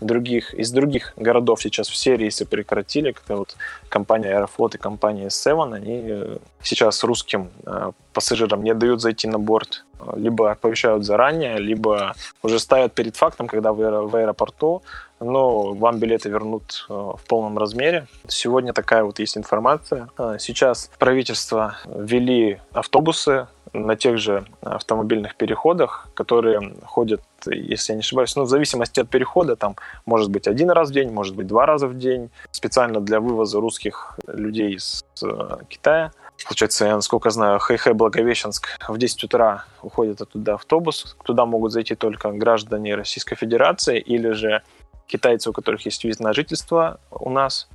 [0.00, 3.56] других, из других городов сейчас все рейсы прекратили, когда вот
[3.88, 9.38] компания Аэрофлот и компания Seven, они э, сейчас русским э, пассажирам не дают зайти на
[9.38, 9.84] борт,
[10.16, 14.82] либо оповещают заранее, либо уже ставят перед фактом, когда вы в аэропорту,
[15.20, 18.06] но вам билеты вернут э, в полном размере.
[18.26, 20.08] Сегодня такая вот есть информация.
[20.38, 28.36] Сейчас правительство ввели автобусы на тех же автомобильных переходах, которые ходят, если я не ошибаюсь,
[28.36, 31.66] ну, в зависимости от перехода, там может быть один раз в день, может быть два
[31.66, 36.12] раза в день, специально для вывоза русских людей из э, Китая.
[36.44, 41.16] Получается, я, насколько знаю, Хэйхэ Благовещенск в 10 утра уходит оттуда автобус.
[41.24, 44.62] Туда могут зайти только граждане Российской Федерации или же
[45.06, 47.68] китайцы, у которых есть виза на жительство у нас,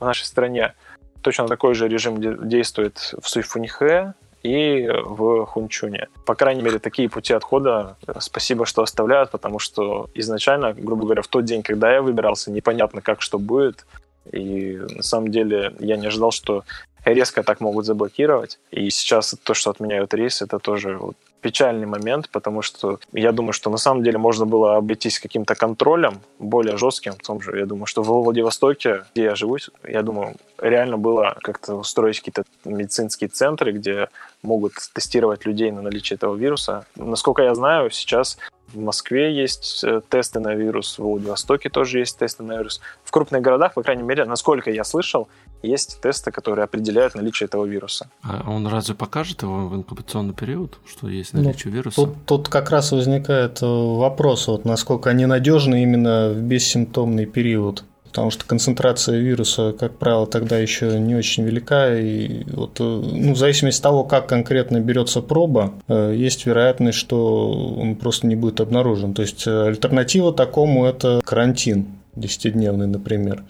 [0.00, 0.74] в нашей стране.
[1.22, 6.08] Точно такой же режим действует в Суйфуньхэ и в Хунчуне.
[6.24, 11.28] По крайней мере, такие пути отхода спасибо, что оставляют, потому что изначально, грубо говоря, в
[11.28, 13.84] тот день, когда я выбирался, непонятно, как что будет.
[14.32, 16.64] И на самом деле я не ожидал, что
[17.04, 18.58] резко так могут заблокировать.
[18.70, 23.52] И сейчас то, что отменяют рейс, это тоже вот печальный момент, потому что я думаю,
[23.52, 27.12] что на самом деле можно было обойтись каким-то контролем более жестким.
[27.12, 31.36] В том же, я думаю, что в Владивостоке, где я живу, я думаю, реально было
[31.42, 34.08] как-то устроить какие-то медицинские центры, где
[34.42, 36.86] могут тестировать людей на наличие этого вируса.
[36.96, 38.38] Насколько я знаю, сейчас
[38.72, 42.80] в Москве есть э, тесты на вирус, в Владивостоке тоже есть тесты на вирус.
[43.04, 45.28] В крупных городах, по крайней мере, насколько я слышал,
[45.62, 48.10] есть тесты, которые определяют наличие этого вируса.
[48.22, 51.96] А он разве покажет его в инкубационный период, что есть ну, наличие ну, вируса?
[51.96, 57.84] Тут, тут как раз возникает э, вопрос, вот насколько они надежны именно в бессимптомный период
[58.08, 63.34] потому что концентрация вируса, как правило, тогда еще не очень велика, и вот, э, ну,
[63.34, 68.34] в зависимости от того, как конкретно берется проба, э, есть вероятность, что он просто не
[68.34, 69.14] будет обнаружен.
[69.14, 71.97] То есть альтернатива такому– это карантин.
[72.16, 73.44] 10-дневный, например.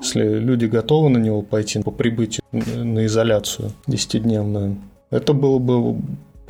[0.00, 4.76] Если люди готовы на него пойти по прибытию на изоляцию 10-дневную,
[5.10, 6.00] это было бы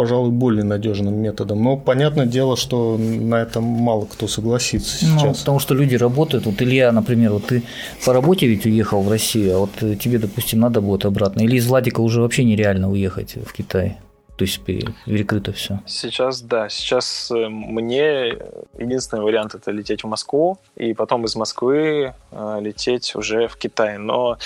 [0.01, 1.63] пожалуй, более надежным методом.
[1.63, 5.23] Но понятное дело, что на это мало кто согласится ну, сейчас.
[5.23, 6.47] Ну, потому что люди работают.
[6.47, 7.63] Вот Илья, например, вот ты
[8.07, 11.43] по работе ведь уехал в Россию, а вот тебе, допустим, надо будет обратно.
[11.43, 13.99] Или из Владика уже вообще нереально уехать в Китай.
[14.39, 15.81] То есть перекрыто все.
[15.87, 16.71] Сейчас, да.
[16.71, 18.39] Сейчас э, мне
[18.81, 23.99] единственный вариант это лететь в Москву и потом из Москвы э, лететь уже в Китай.
[23.99, 24.39] Но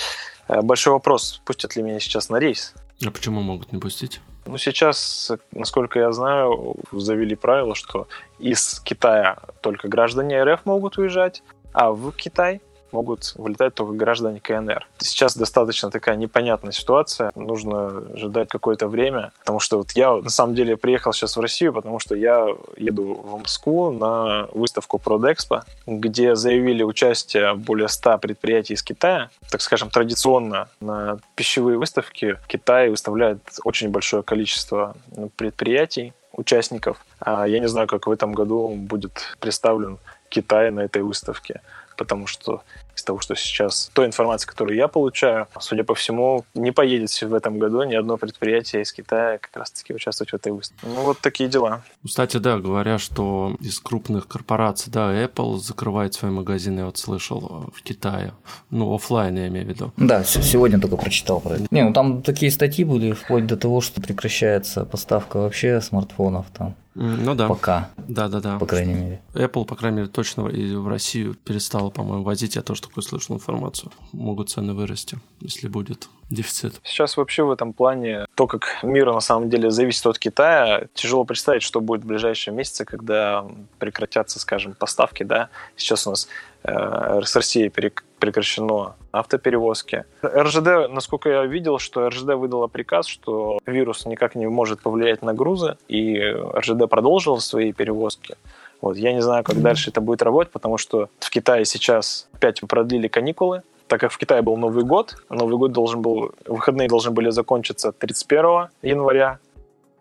[0.47, 2.73] э, большой вопрос, пустят ли меня сейчас на рейс.
[3.05, 4.21] А почему могут не пустить?
[4.45, 11.41] Ну, сейчас, насколько я знаю, завели правило, что из Китая только граждане РФ могут уезжать,
[11.73, 14.87] а в Китай могут вылетать только граждане КНР.
[14.97, 17.31] Сейчас достаточно такая непонятная ситуация.
[17.35, 21.73] Нужно ждать какое-то время, потому что вот я на самом деле приехал сейчас в Россию,
[21.73, 28.73] потому что я еду в Москву на выставку Продэкспо, где заявили участие более 100 предприятий
[28.73, 29.29] из Китая.
[29.51, 34.95] Так скажем, традиционно на пищевые выставки Китай выставляет очень большое количество
[35.35, 36.97] предприятий, участников.
[37.19, 39.97] А я не знаю, как в этом году будет представлен
[40.29, 41.61] Китай на этой выставке
[41.95, 42.63] потому что
[42.95, 47.33] из того, что сейчас, той информации, которую я получаю, судя по всему, не поедет в
[47.33, 50.87] этом году ни одно предприятие из Китая как раз-таки участвовать в этой выставке.
[50.87, 51.83] Ну, вот такие дела.
[52.05, 57.71] Кстати, да, говоря, что из крупных корпораций, да, Apple закрывает свои магазины, я вот слышал,
[57.73, 58.33] в Китае.
[58.69, 59.93] Ну, офлайн я имею в виду.
[59.97, 61.67] Да, сегодня только прочитал про это.
[61.71, 66.75] Не, ну там такие статьи были, вплоть до того, что прекращается поставка вообще смартфонов там.
[66.95, 67.49] Ну да.
[67.49, 67.89] Пока.
[67.97, 68.57] Да, да, да.
[68.57, 69.21] По крайней мере.
[69.33, 72.55] Apple, по крайней мере, точно и в Россию перестала, по-моему, возить.
[72.55, 73.91] Я тоже такую слышал информацию.
[74.11, 76.79] Могут цены вырасти, если будет дефицит.
[76.83, 81.23] Сейчас вообще в этом плане то, как мир на самом деле зависит от Китая, тяжело
[81.23, 83.45] представить, что будет в ближайшие месяцы, когда
[83.79, 85.23] прекратятся, скажем, поставки.
[85.23, 85.49] Да?
[85.75, 86.27] Сейчас у нас
[86.63, 90.05] э, с Россией прекращено автоперевозки.
[90.23, 95.33] РЖД, насколько я видел, что РЖД выдала приказ, что вирус никак не может повлиять на
[95.33, 98.35] грузы, и РЖД продолжила свои перевозки.
[98.81, 98.97] Вот.
[98.97, 103.07] Я не знаю, как дальше это будет работать, потому что в Китае сейчас опять продлили
[103.07, 107.29] каникулы, так как в Китае был Новый год, Новый год должен был, выходные должны были
[107.29, 109.39] закончиться 31 января,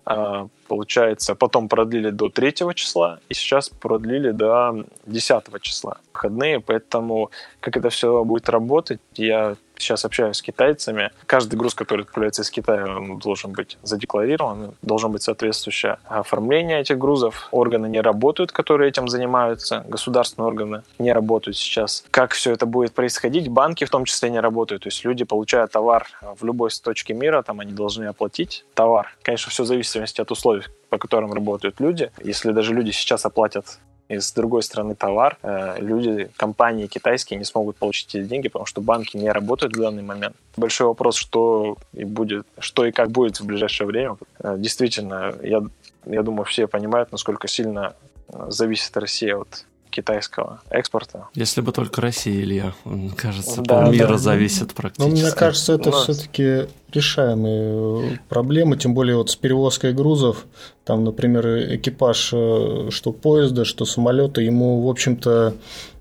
[0.06, 7.30] а, получается, потом продлили до 3 числа, и сейчас продлили до 10 числа выходные, поэтому
[7.60, 11.10] как это все будет работать, я сейчас общаюсь с китайцами.
[11.26, 16.98] Каждый груз, который отправляется из Китая, он должен быть задекларирован, должно быть соответствующее оформление этих
[16.98, 17.48] грузов.
[17.50, 22.04] Органы не работают, которые этим занимаются, государственные органы не работают сейчас.
[22.10, 23.48] Как все это будет происходить?
[23.48, 24.84] Банки в том числе не работают.
[24.84, 29.14] То есть люди получают товар в любой точке мира, там они должны оплатить товар.
[29.22, 30.53] Конечно, все в зависимости от условий,
[30.88, 32.10] по которым работают люди.
[32.22, 37.44] Если даже люди сейчас оплатят и с другой стороны товар, э, люди, компании китайские не
[37.44, 40.36] смогут получить эти деньги, потому что банки не работают в данный момент.
[40.56, 44.16] Большой вопрос, что и будет, что и как будет в ближайшее время.
[44.40, 45.62] Э, действительно, я,
[46.04, 47.94] я думаю, все понимают, насколько сильно
[48.28, 51.28] э, зависит Россия от китайского экспорта.
[51.34, 52.74] Если бы только Россия, Илья,
[53.16, 54.18] кажется, да, полмира да.
[54.18, 55.08] зависит практически.
[55.08, 56.02] Ну, мне кажется, это нас...
[56.04, 60.46] все-таки решаемые проблемы, тем более вот с перевозкой грузов,
[60.84, 65.54] там, например, экипаж, э, что поезда, что самолета, ему, в общем-то,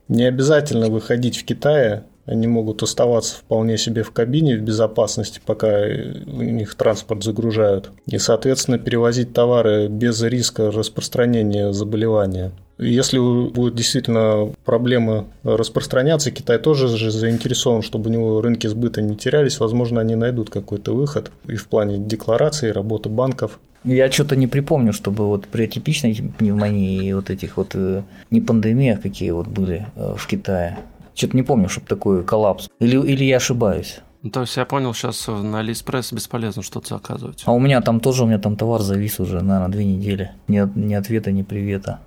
[0.08, 5.68] не обязательно выходить в Китае, они могут оставаться вполне себе в кабине в безопасности, пока
[5.78, 7.92] у них транспорт загружают.
[8.08, 12.52] И, соответственно, перевозить товары без риска распространения заболевания.
[12.78, 19.16] Если будет действительно проблема распространяться, Китай тоже же заинтересован, чтобы у него рынки сбыта не
[19.16, 19.60] терялись.
[19.60, 23.60] Возможно, они найдут какой-то выход и в плане декларации, работы банков.
[23.84, 28.40] Я что-то не припомню, чтобы вот при атипичной пневмонии и вот этих вот э, не
[28.40, 30.80] пандемиях, какие вот были э, в Китае.
[31.14, 32.70] Что-то не помню, чтобы такой коллапс.
[32.80, 34.00] Или, или я ошибаюсь.
[34.24, 37.44] Ну, то есть я понял, сейчас на Алиэкспресс бесполезно что-то заказывать.
[37.46, 40.32] А у меня там тоже, у меня там товар завис уже, наверное, две недели.
[40.48, 42.00] Ни, ни ответа, ни привета.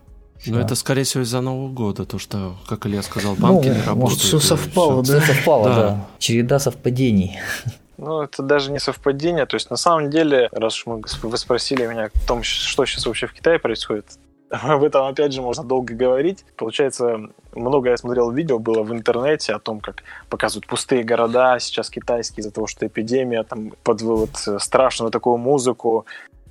[0.44, 3.82] Ну, это, скорее всего, из-за Нового года, то, что, как Илья сказал, банки ну, не
[3.82, 3.96] работают.
[3.96, 5.14] Может, все совпало, все.
[5.14, 5.20] да?
[5.20, 5.74] Все совпало, да.
[5.74, 6.06] да.
[6.18, 7.38] Череда совпадений.
[7.98, 9.46] Ну, это даже не совпадение.
[9.46, 13.06] То есть, на самом деле, раз уж мы, вы спросили меня о том, что сейчас
[13.06, 14.04] вообще в Китае происходит,
[14.50, 16.44] об этом, опять же, можно долго говорить.
[16.56, 17.18] Получается,
[17.54, 22.42] много я смотрел видео было в интернете о том, как показывают пустые города сейчас китайские
[22.42, 26.06] из-за того, что эпидемия, там, под вот страшную такую музыку,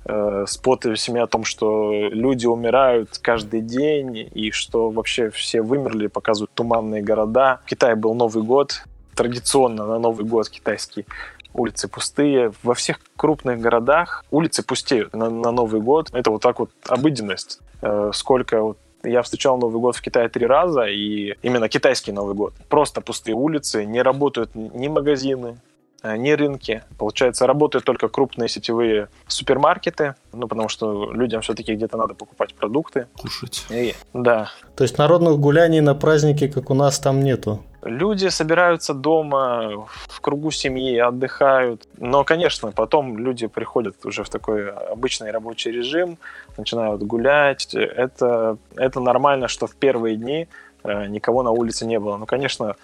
[0.08, 6.06] э, с подписями о том, что люди умирают каждый день, и что вообще все вымерли,
[6.06, 7.60] показывают туманные города.
[7.64, 8.82] В Китае был Новый год,
[9.14, 11.06] традиционно на Новый год китайский
[11.54, 12.52] улицы пустые.
[12.62, 16.10] Во всех крупных городах улицы пустеют на, на Новый год.
[16.12, 17.60] Это вот так вот обыденность.
[17.82, 22.34] Э, сколько вот я встречал Новый год в Китае три раза, и именно китайский Новый
[22.34, 22.54] год.
[22.68, 25.58] Просто пустые улицы, не работают ни магазины,
[26.02, 26.82] э, ни рынки.
[26.98, 33.06] Получается, работают только крупные сетевые супермаркеты, ну, потому что людям все-таки где-то надо покупать продукты.
[33.18, 33.66] Кушать.
[33.70, 34.50] И, да.
[34.76, 37.62] То есть народных гуляний на праздники, как у нас, там нету?
[37.82, 41.86] Люди собираются дома, в кругу семьи, отдыхают.
[41.98, 46.18] Но, конечно, потом люди приходят уже в такой обычный рабочий режим,
[46.56, 47.74] начинают гулять.
[47.74, 50.48] Это, это нормально, что в первые дни
[50.82, 52.16] э, никого на улице не было.
[52.16, 52.74] Ну, конечно,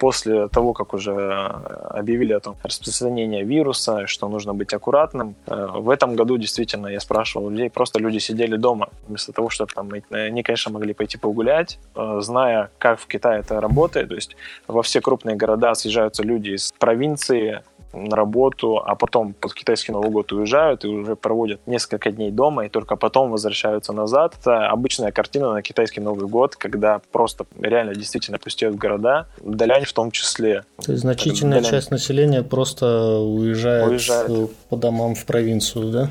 [0.00, 5.66] после того, как уже э, объявили о том распространении вируса, что нужно быть аккуратным, э,
[5.74, 9.90] в этом году действительно я спрашивал людей, просто люди сидели дома, вместо того, чтобы там,
[10.10, 14.36] они, конечно, могли пойти погулять, э, зная, как в Китае это работает, то есть
[14.66, 17.60] во все крупные города съезжаются люди из провинции,
[17.92, 22.66] на работу, а потом под китайский Новый год уезжают и уже проводят несколько дней дома,
[22.66, 24.34] и только потом возвращаются назад.
[24.40, 29.92] Это обычная картина на китайский Новый год, когда просто реально действительно пустеют города, Далянь в
[29.92, 30.64] том числе.
[30.84, 31.70] То есть значительная Далянь...
[31.70, 36.10] часть населения просто уезжает, уезжает по домам в провинцию, да?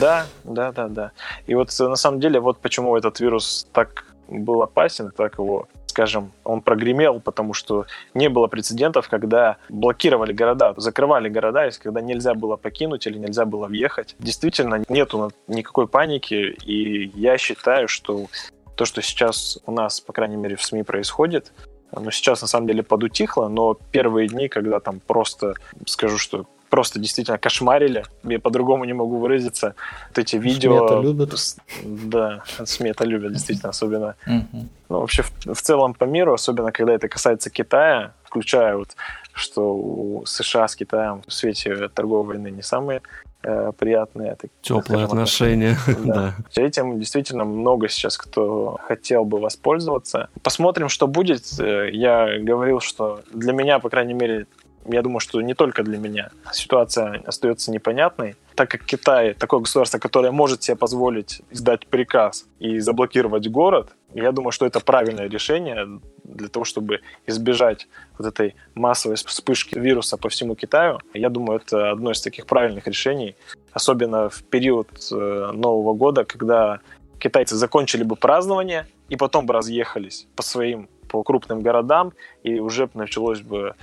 [0.00, 1.12] Да, да, да, да.
[1.46, 6.32] И вот на самом деле вот почему этот вирус так был опасен, так его скажем,
[6.42, 7.84] он прогремел, потому что
[8.14, 13.44] не было прецедентов, когда блокировали города, закрывали города, если когда нельзя было покинуть или нельзя
[13.44, 14.16] было въехать.
[14.18, 18.26] Действительно, нету никакой паники, и я считаю, что
[18.74, 21.52] то, что сейчас у нас, по крайней мере, в СМИ происходит,
[21.94, 25.52] ну, сейчас на самом деле подутихло, но первые дни, когда там просто,
[25.86, 28.02] скажу, что просто действительно кошмарили.
[28.24, 29.74] Я по-другому не могу выразиться.
[30.08, 30.78] Вот эти видео...
[30.78, 31.34] СМИ это любят.
[31.84, 34.14] Да, СМИ это любят, действительно, особенно.
[34.26, 34.68] Угу.
[34.88, 38.96] Ну, вообще, в, в целом по миру, особенно когда это касается Китая, включая вот,
[39.34, 43.02] что у США с Китаем в свете торговой войны не самые
[43.42, 44.38] э, приятные.
[44.62, 45.76] Теплые отношения.
[46.06, 46.34] Да.
[46.56, 46.62] да.
[46.62, 50.30] Этим действительно много сейчас кто хотел бы воспользоваться.
[50.42, 51.42] Посмотрим, что будет.
[51.60, 54.46] Э, я говорил, что для меня, по крайней мере,
[54.86, 56.30] я думаю, что не только для меня.
[56.52, 58.36] Ситуация остается непонятной.
[58.54, 64.32] Так как Китай такое государство, которое может себе позволить издать приказ и заблокировать город, я
[64.32, 70.28] думаю, что это правильное решение для того, чтобы избежать вот этой массовой вспышки вируса по
[70.28, 70.98] всему Китаю.
[71.14, 73.36] Я думаю, это одно из таких правильных решений,
[73.72, 76.80] особенно в период э, Нового года, когда
[77.18, 82.88] китайцы закончили бы празднование и потом бы разъехались по своим по крупным городам, и уже
[82.94, 83.74] началось бы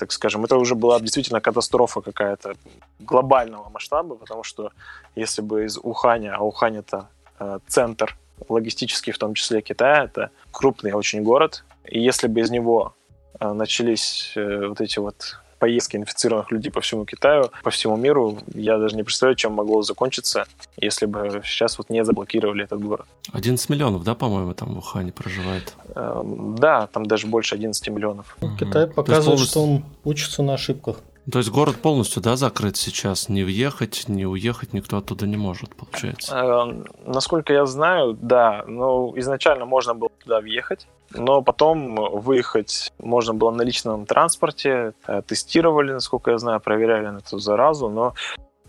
[0.00, 2.54] так скажем, это уже была действительно катастрофа какая-то
[2.98, 4.72] глобального масштаба, потому что
[5.14, 8.16] если бы из Уханя, а Ухань это э, центр
[8.48, 12.94] логистический, в том числе Китая, это крупный очень город, и если бы из него
[13.40, 18.38] э, начались э, вот эти вот поездки инфицированных людей по всему Китаю, по всему миру,
[18.54, 20.46] я даже не представляю, чем могло закончиться,
[20.76, 23.06] если бы сейчас вот не заблокировали этот город.
[23.32, 25.74] 11 миллионов, да, по-моему, там в Ухане проживает?
[25.94, 28.36] Эм, да, там даже больше 11 миллионов.
[28.58, 29.48] Китай показывает, полностью...
[29.48, 30.96] что он учится на ошибках.
[31.30, 33.28] То есть город полностью, да, закрыт сейчас?
[33.28, 36.34] Не въехать, не уехать никто оттуда не может, получается?
[36.34, 38.64] Э, насколько я знаю, да.
[38.66, 44.92] Но изначально можно было туда въехать, но потом выехать можно было на личном транспорте.
[45.06, 48.14] Э, тестировали, насколько я знаю, проверяли на эту заразу, но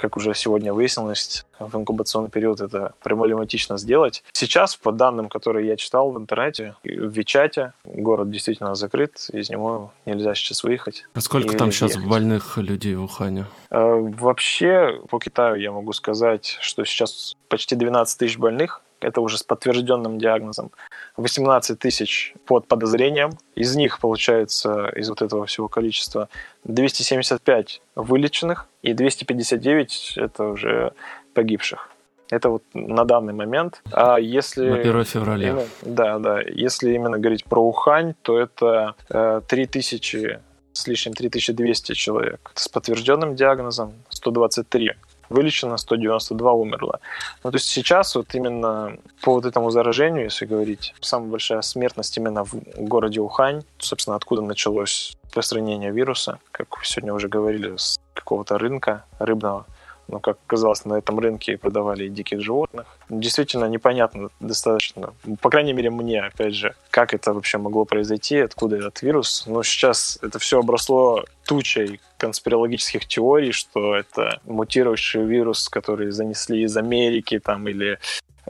[0.01, 4.23] как уже сегодня выяснилось, в инкубационный период это проблематично сделать.
[4.33, 9.93] Сейчас, по данным, которые я читал в интернете, в Вичате город действительно закрыт, из него
[10.07, 11.05] нельзя сейчас выехать.
[11.13, 12.09] А сколько там сейчас ехать.
[12.09, 13.45] больных людей в Ухане?
[13.69, 19.37] Э, вообще, по Китаю я могу сказать, что сейчас почти 12 тысяч больных это уже
[19.37, 20.71] с подтвержденным диагнозом,
[21.17, 23.31] 18 тысяч под подозрением.
[23.55, 26.29] Из них, получается, из вот этого всего количества,
[26.63, 30.93] 275 вылеченных и 259 это уже
[31.33, 31.89] погибших.
[32.29, 33.81] Это вот на данный момент.
[33.91, 34.69] А если...
[34.69, 35.49] На 1 февраля.
[35.49, 36.41] Именно, да, да.
[36.41, 40.39] Если именно говорить про Ухань, то это э, 3000
[40.73, 44.93] с лишним 3200 человек с подтвержденным диагнозом, 123
[45.31, 46.99] вылечено, 192 умерло.
[47.43, 52.17] Ну, то есть сейчас вот именно по вот этому заражению, если говорить, самая большая смертность
[52.17, 58.57] именно в городе Ухань, собственно, откуда началось распространение вируса, как сегодня уже говорили, с какого-то
[58.57, 59.65] рынка рыбного,
[60.11, 62.85] ну, как оказалось, на этом рынке продавали диких животных.
[63.09, 68.75] Действительно непонятно достаточно, по крайней мере мне, опять же, как это вообще могло произойти, откуда
[68.75, 69.45] этот вирус.
[69.47, 76.75] Но сейчас это все обросло тучей конспирологических теорий, что это мутировавший вирус, который занесли из
[76.77, 77.97] Америки там или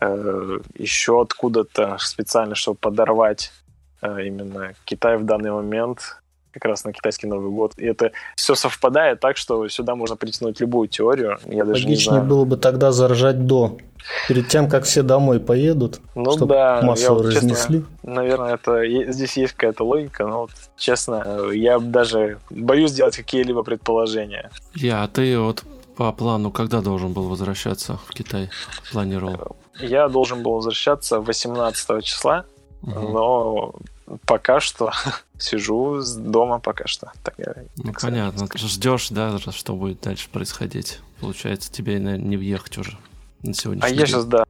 [0.01, 3.51] э, еще откуда-то специально, чтобы подорвать
[4.01, 6.20] э, именно Китай в данный момент
[6.51, 7.73] как раз на китайский Новый год.
[7.77, 11.37] И это все совпадает так, что сюда можно притянуть любую теорию.
[11.45, 12.23] Я даже Логичнее не знаю.
[12.23, 13.77] было бы тогда заражать до.
[14.27, 17.81] Перед тем, как все домой поедут, ну, чтобы да, массово я, разнесли.
[17.81, 23.61] Честно, наверное, это здесь есть какая-то логика, но вот, честно, я даже боюсь делать какие-либо
[23.61, 24.49] предположения.
[24.73, 25.63] Я, а ты вот
[25.95, 28.49] по плану когда должен был возвращаться в Китай?
[28.91, 29.55] Планировал?
[29.79, 32.45] Я должен был возвращаться 18 числа,
[32.81, 32.99] угу.
[32.99, 33.73] но
[34.25, 34.91] пока что
[35.37, 37.11] сижу дома пока что.
[37.23, 37.35] Так,
[37.77, 38.47] ну, так понятно.
[38.55, 40.99] Ждешь, да, что будет дальше происходить.
[41.19, 42.97] Получается, тебе, наверное, не въехать уже
[43.43, 43.83] на сегодня.
[43.83, 44.45] А я сейчас, да,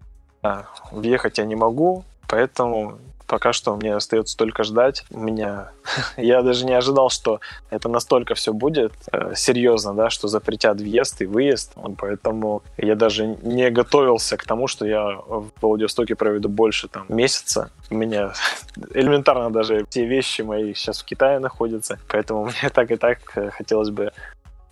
[0.91, 2.97] въехать я не могу, поэтому
[3.31, 5.05] пока что мне остается только ждать.
[5.09, 5.71] У меня
[6.17, 11.21] я даже не ожидал, что это настолько все будет э, серьезно, да, что запретят въезд
[11.21, 11.73] и выезд.
[11.97, 17.71] Поэтому я даже не готовился к тому, что я в Владивостоке проведу больше там месяца.
[17.89, 18.33] У меня
[18.93, 23.49] элементарно даже все вещи мои сейчас в Китае находятся, поэтому мне так и так э,
[23.51, 24.11] хотелось бы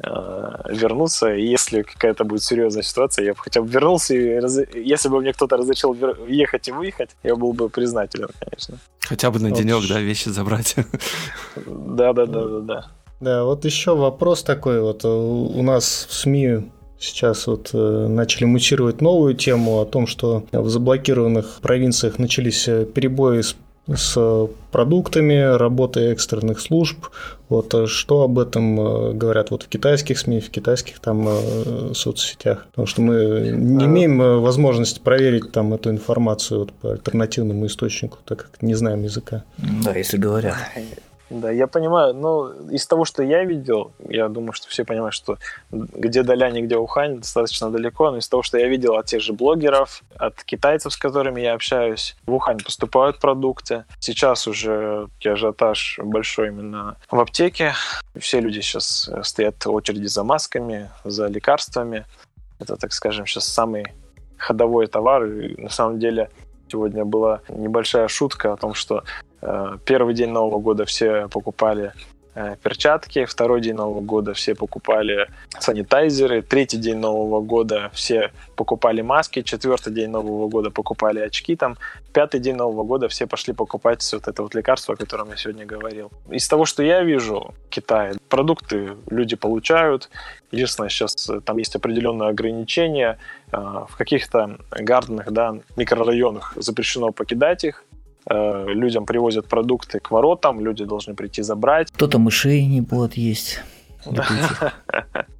[0.02, 1.34] вернуться.
[1.36, 4.60] И если какая-то будет серьезная ситуация, я бы хотя бы вернулся, и раз...
[4.74, 5.95] если бы мне кто-то разрешил
[6.28, 8.78] ехать и выехать, я был бы признателен, конечно.
[9.02, 10.76] Хотя бы на денек, да, вещи забрать.
[11.66, 12.86] Да, да, да, да, да.
[13.20, 14.80] Да, вот еще вопрос такой.
[14.82, 16.70] Вот э, у нас в СМИ
[17.00, 23.39] Сейчас вот э, начали мутировать новую тему о том, что в заблокированных провинциях начались перебои
[23.39, 23.56] с
[23.96, 27.08] с продуктами, работой экстренных служб.
[27.50, 31.92] Вот э, что об этом э, говорят вот в китайских СМИ, в китайских там э,
[31.94, 32.68] соцсетях?
[32.72, 38.40] Потому что мы не имеем возможности проверить там эту информацию вот по альтернативному источнику, так
[38.40, 39.44] как не знаем языка.
[39.58, 40.56] Да, если говорят.
[41.30, 45.38] Да, я понимаю, но из того, что я видел, я думаю, что все понимают, что
[45.72, 49.34] где Даляне, где Ухань, достаточно далеко, но из того, что я видел от тех же
[49.34, 53.86] блогеров, от китайцев, с которыми я общаюсь, в Ухань поступают продукты.
[54.00, 57.74] Сейчас уже ажиотаж большой именно в аптеке.
[58.20, 62.06] Все люди сейчас стоят в очереди за масками, за лекарствами.
[62.58, 63.94] Это, так скажем, сейчас самый
[64.38, 65.26] ходовой товар.
[65.26, 66.32] И на самом деле
[66.68, 69.29] сегодня была небольшая шутка о том, что Э,
[69.86, 71.94] первый день Нового года все покупали
[72.36, 75.28] э, перчатки, второй день Нового года все покупали
[75.60, 81.78] санитайзеры, третий день Нового года все покупали маски, четвертый день Нового года покупали очки, там
[82.14, 85.66] пятый день Нового года все пошли покупать вот это вот лекарство, о котором я сегодня
[85.66, 86.12] говорил.
[86.30, 90.10] Из того, что я вижу в Китае, продукты люди получают,
[90.52, 93.18] единственное, сейчас э, там есть определенные ограничения,
[93.52, 97.89] в каких-то гарденах, да, микрорайонах запрещено покидать их, Э,
[98.28, 101.91] людям привозят продукты к воротам, люди должны прийти забрать.
[101.91, 103.59] Кто-то мышей не будет есть.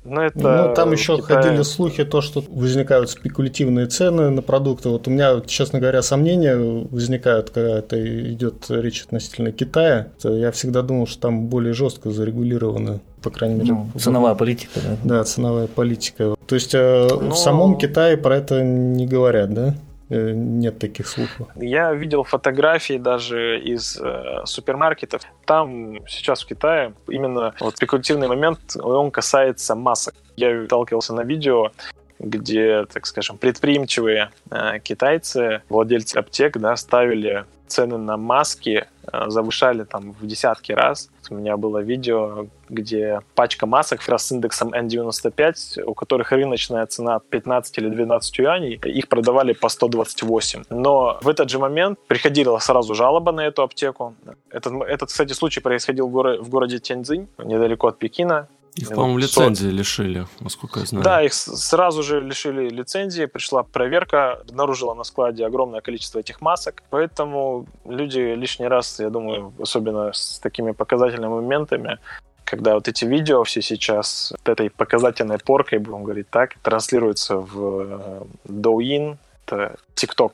[0.06, 1.42] Ну, это ну, там еще Китае...
[1.44, 4.90] ходили слухи, то, что возникают спекулятивные цены на продукты.
[4.90, 10.08] Вот у меня, честно говоря, сомнения возникают, когда это идет речь относительно Китая.
[10.24, 13.74] Я всегда думал, что там более жестко зарегулировано, по крайней мере.
[13.74, 14.98] Ну, ценовая политика, да?
[15.04, 16.36] Да, ценовая политика.
[16.48, 17.32] То есть э, Но...
[17.32, 19.76] в самом Китае про это не говорят, да?
[20.10, 21.48] Э, нет таких слухов.
[21.56, 25.22] Я видел фотографии даже из э, супермаркетов.
[25.46, 30.16] Там сейчас в Китае именно вот спекулятивный момент, он касается масок.
[30.36, 31.72] Я сталкивался на видео,
[32.20, 39.84] где, так скажем, предприимчивые э, китайцы, владельцы аптек, да, ставили цены на маски э, завышали
[39.84, 41.10] там в десятки раз.
[41.30, 47.78] У меня было видео, где пачка масок с индексом N95, у которых рыночная цена 15
[47.78, 50.64] или 12 юаней, их продавали по 128.
[50.70, 54.16] Но в этот же момент приходила сразу жалоба на эту аптеку.
[54.50, 58.48] Этот, этот кстати, случай происходил в, горо- в городе Тяньцзинь, недалеко от Пекина.
[58.76, 61.04] Их, по-моему, лицензии лишили, насколько я знаю.
[61.04, 66.84] Да, их сразу же лишили лицензии, пришла проверка, обнаружила на складе огромное количество этих масок,
[66.90, 72.00] поэтому люди лишний раз, я думаю, особенно с такими показательными моментами,
[72.44, 77.82] когда вот эти видео все сейчас вот этой показательной поркой, будем говорить так, транслируются в
[77.82, 80.32] э, Douyin, это TikTok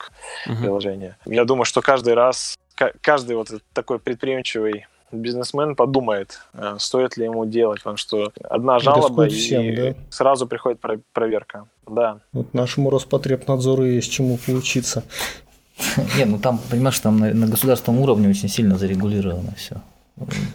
[0.47, 0.61] uh-huh.
[0.61, 1.17] приложение.
[1.25, 2.55] Я думаю, что каждый раз,
[3.01, 4.87] каждый вот такой предприимчивый
[5.21, 9.95] бизнесмен подумает, э, стоит ли ему делать, потому что одна жалоба всем, и да?
[10.09, 10.79] сразу приходит
[11.13, 11.67] проверка.
[11.87, 12.19] Да.
[12.33, 15.03] Вот нашему Роспотребнадзору есть чему поучиться.
[16.17, 19.81] Не, ну там, понимаешь, там на, на государственном уровне очень сильно зарегулировано все.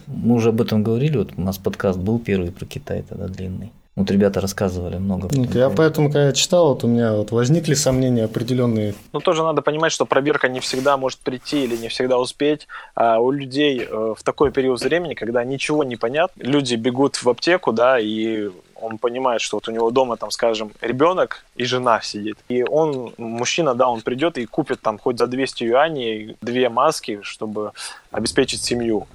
[0.07, 3.71] Мы уже об этом говорили, вот у нас подкаст был первый про Китай тогда длинный.
[3.97, 5.27] Вот ребята рассказывали много.
[5.33, 8.95] Ну, я поэтому, когда я читал, вот у меня вот возникли сомнения определенные.
[9.11, 12.67] Ну, тоже надо понимать, что проверка не всегда может прийти или не всегда успеть.
[12.95, 17.27] А у людей э, в такой период времени, когда ничего не понятно, люди бегут в
[17.27, 21.99] аптеку, да, и он понимает, что вот у него дома, там, скажем, ребенок и жена
[22.01, 22.37] сидит.
[22.47, 27.19] И он, мужчина, да, он придет и купит там хоть за 200 юаней две маски,
[27.23, 27.73] чтобы
[28.09, 29.07] обеспечить семью.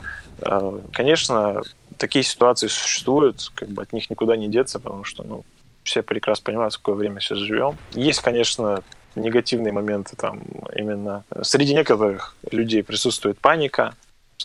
[0.42, 1.62] Э, конечно,
[1.98, 5.44] такие ситуации существуют, как бы от них никуда не деться, потому что, ну,
[5.82, 7.76] все прекрасно понимают, в какое время сейчас живем.
[7.92, 8.82] Есть, конечно,
[9.14, 10.42] негативные моменты там
[10.74, 13.94] именно среди некоторых людей присутствует паника,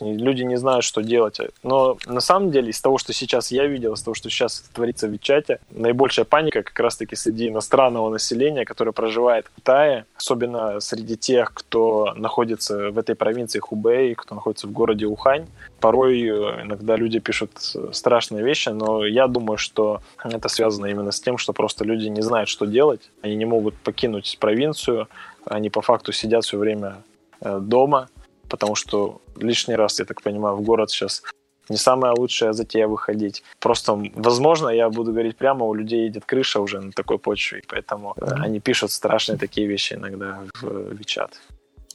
[0.01, 1.39] люди не знают, что делать.
[1.63, 5.07] Но на самом деле, из того, что сейчас я видел, из того, что сейчас творится
[5.07, 11.15] в Вичате, наибольшая паника как раз-таки среди иностранного населения, которое проживает в Китае, особенно среди
[11.15, 15.47] тех, кто находится в этой провинции Хубэй, кто находится в городе Ухань.
[15.79, 17.51] Порой э, иногда люди пишут
[17.91, 22.21] страшные вещи, но я думаю, что это связано именно с тем, что просто люди не
[22.21, 25.07] знают, что делать, они не могут покинуть провинцию,
[25.45, 27.03] они по факту сидят все время
[27.41, 28.09] э, дома,
[28.51, 31.23] потому что лишний раз, я так понимаю, в город сейчас
[31.69, 33.43] не самая лучшая затея выходить.
[33.59, 37.63] Просто, возможно, я буду говорить прямо, у людей едет крыша уже на такой почве, и
[37.67, 38.45] поэтому mm-hmm.
[38.45, 41.41] они пишут страшные такие вещи иногда в Вичат.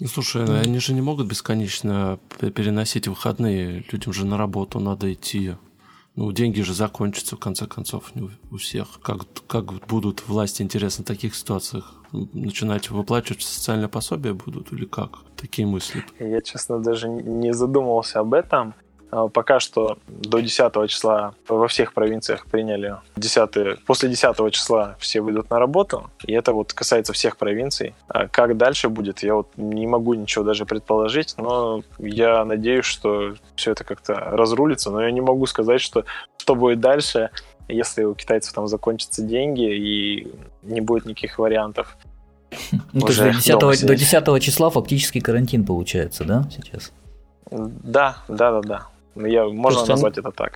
[0.00, 0.66] Ну, слушай, mm-hmm.
[0.66, 3.84] они же не могут бесконечно переносить выходные.
[3.92, 5.54] Людям же на работу надо идти.
[6.14, 9.00] Ну, деньги же закончатся, в конце концов, не у всех.
[9.02, 11.92] Как, как будут власти, интересно, в таких ситуациях?
[12.12, 15.10] Начинать выплачивать социальное пособие будут или как?
[15.36, 16.04] Такие мысли.
[16.18, 18.74] Я, честно, даже не задумывался об этом.
[19.10, 25.20] А, пока что до 10 числа во всех провинциях приняли 10, после 10 числа все
[25.20, 27.94] выйдут на работу, и это вот касается всех провинций.
[28.08, 33.34] А как дальше будет, я вот не могу ничего даже предположить, но я надеюсь, что
[33.54, 36.04] все это как-то разрулится, но я не могу сказать, что
[36.38, 37.30] что будет дальше,
[37.68, 41.96] если у китайцев там закончатся деньги и не будет никаких вариантов.
[42.92, 46.92] Ну, то есть до 10, до 10 числа фактически карантин получается, да, сейчас?
[47.50, 48.86] Да, да, да, да.
[49.14, 50.52] Ну, я, можно назвать они, это так.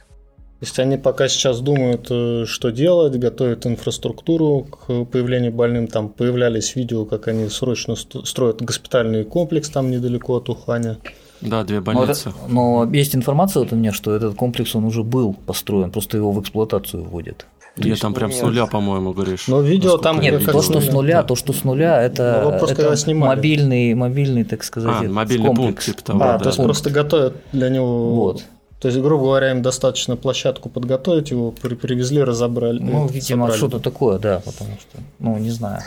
[0.61, 5.87] То есть они пока сейчас думают, э, что делать, готовят инфраструктуру к появлению больным.
[5.89, 10.99] Там появлялись видео, как они срочно строят госпитальный комплекс там недалеко от Уханя.
[11.41, 12.33] Да, две больницы.
[12.49, 16.17] Но, но есть информация вот у меня, что этот комплекс он уже был построен, просто
[16.17, 17.47] его в эксплуатацию вводят.
[17.77, 18.39] Нет, там прям нет.
[18.39, 19.49] с нуля, по-моему, говоришь.
[19.49, 23.15] Но видео там нет, то, что с нуля, то, что с нуля, это, вопрос, это
[23.15, 25.67] мобильный, мобильный, так сказать, а, мобильный комплекс.
[25.67, 26.23] пункт типа того.
[26.23, 26.39] А, да.
[26.39, 28.15] то есть просто готовят для него.
[28.15, 28.45] Вот.
[28.81, 32.79] То есть, грубо говоря, им достаточно площадку подготовить, его привезли, разобрали.
[32.79, 35.83] Ну, видимо, что-то такое, да, потому что, ну, не знаю.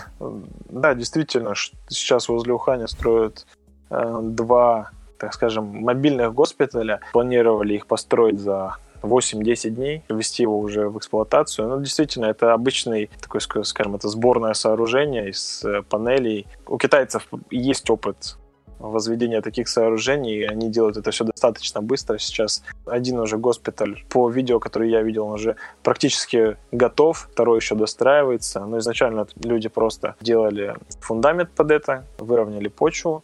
[0.70, 1.54] Да, действительно,
[1.90, 3.48] сейчас возле Уханя строят
[3.90, 4.92] э, два,
[5.24, 7.00] так скажем, мобильных госпиталя.
[7.14, 11.70] Планировали их построить за 8-10 дней, ввести его уже в эксплуатацию.
[11.70, 16.46] Ну, действительно, это обычный, такой, скажем, это сборное сооружение из э, панелей.
[16.68, 18.36] У китайцев есть опыт
[18.80, 22.18] возведения таких сооружений, они делают это все достаточно быстро.
[22.18, 27.76] Сейчас один уже госпиталь, по видео, которое я видел, он уже практически готов, второй еще
[27.76, 28.66] достраивается.
[28.66, 33.24] Но изначально люди просто делали фундамент под это, выровняли почву,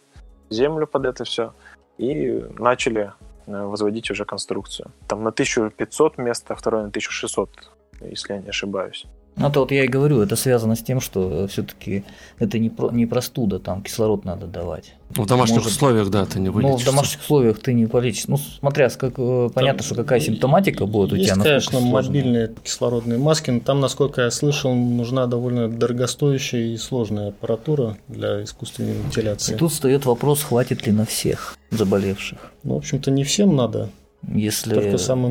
[0.49, 1.53] землю под это все
[1.99, 3.11] и начали
[3.49, 4.91] Э, возводить уже конструкцию.
[5.07, 7.49] Там на 1500 мест, а второй на 1600,
[8.01, 9.07] если я не ошибаюсь.
[9.39, 12.03] Ну, это вот я и говорю, это связано с тем, что все-таки
[12.39, 14.93] это не, про, не простуда, там кислород надо давать.
[15.15, 16.85] Ну, в домашних Может, условиях, да, ты не вылечишься.
[16.85, 18.27] Ну, в домашних условиях ты не полечишь.
[18.27, 21.41] Ну, смотря, как, э, понятно, что какая симптоматика будет у есть, тебя.
[21.41, 27.97] конечно, мобильные кислородные маски, но там, насколько я слышал, нужна довольно дорогостоящая и сложная аппаратура
[28.07, 29.55] для искусственной вентиляции.
[29.55, 32.39] И тут встает вопрос, хватит ли на всех заболевших.
[32.63, 33.89] Ну, в общем-то, не всем надо.
[34.27, 34.75] Если,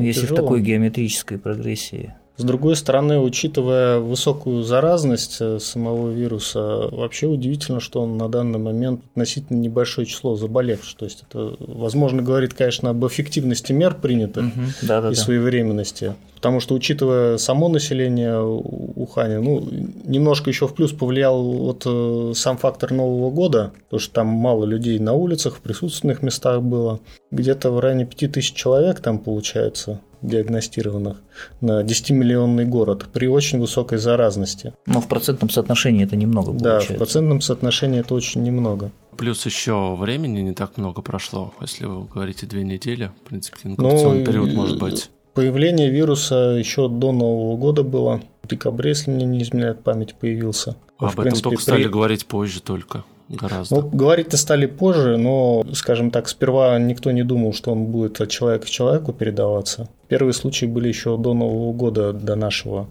[0.03, 7.27] если в такой геометрической прогрессии С другой стороны, учитывая высокую заразность э, самого вируса, вообще
[7.27, 10.97] удивительно, что он на данный момент относительно небольшое число заболевших.
[10.99, 14.61] То есть это, возможно, говорит, конечно, об эффективности мер принятых угу.
[14.83, 15.21] да, да, и да.
[15.21, 16.15] своевременности.
[16.35, 19.67] Потому что, учитывая само население Уханя, ну,
[20.05, 24.63] немножко еще в плюс повлиял вот э, сам фактор Нового года, потому что там мало
[24.63, 27.01] людей на улицах, в присутственных местах было.
[27.31, 31.21] Где-то в районе 5000 человек там получается диагностированных
[31.61, 34.73] на 10-миллионный город при очень высокой заразности.
[34.85, 36.89] Но в процентном соотношении это немного получается.
[36.89, 38.91] Да, в процентном соотношении это очень немного.
[39.17, 44.19] Плюс еще времени не так много прошло, если вы говорите две недели, в принципе, инкубационный
[44.19, 45.09] ну, период может быть.
[45.33, 48.21] Появление вируса еще до Нового года было.
[48.43, 50.75] В декабре, если мне не изменяет память, появился.
[50.97, 53.75] Об в этом принципе, только стали говорить позже только гораздо.
[53.75, 58.29] Ну, говорить-то стали позже, но, скажем так, сперва никто не думал, что он будет от
[58.29, 59.89] человека к человеку передаваться.
[60.07, 62.87] Первые случаи были еще до Нового года, до нашего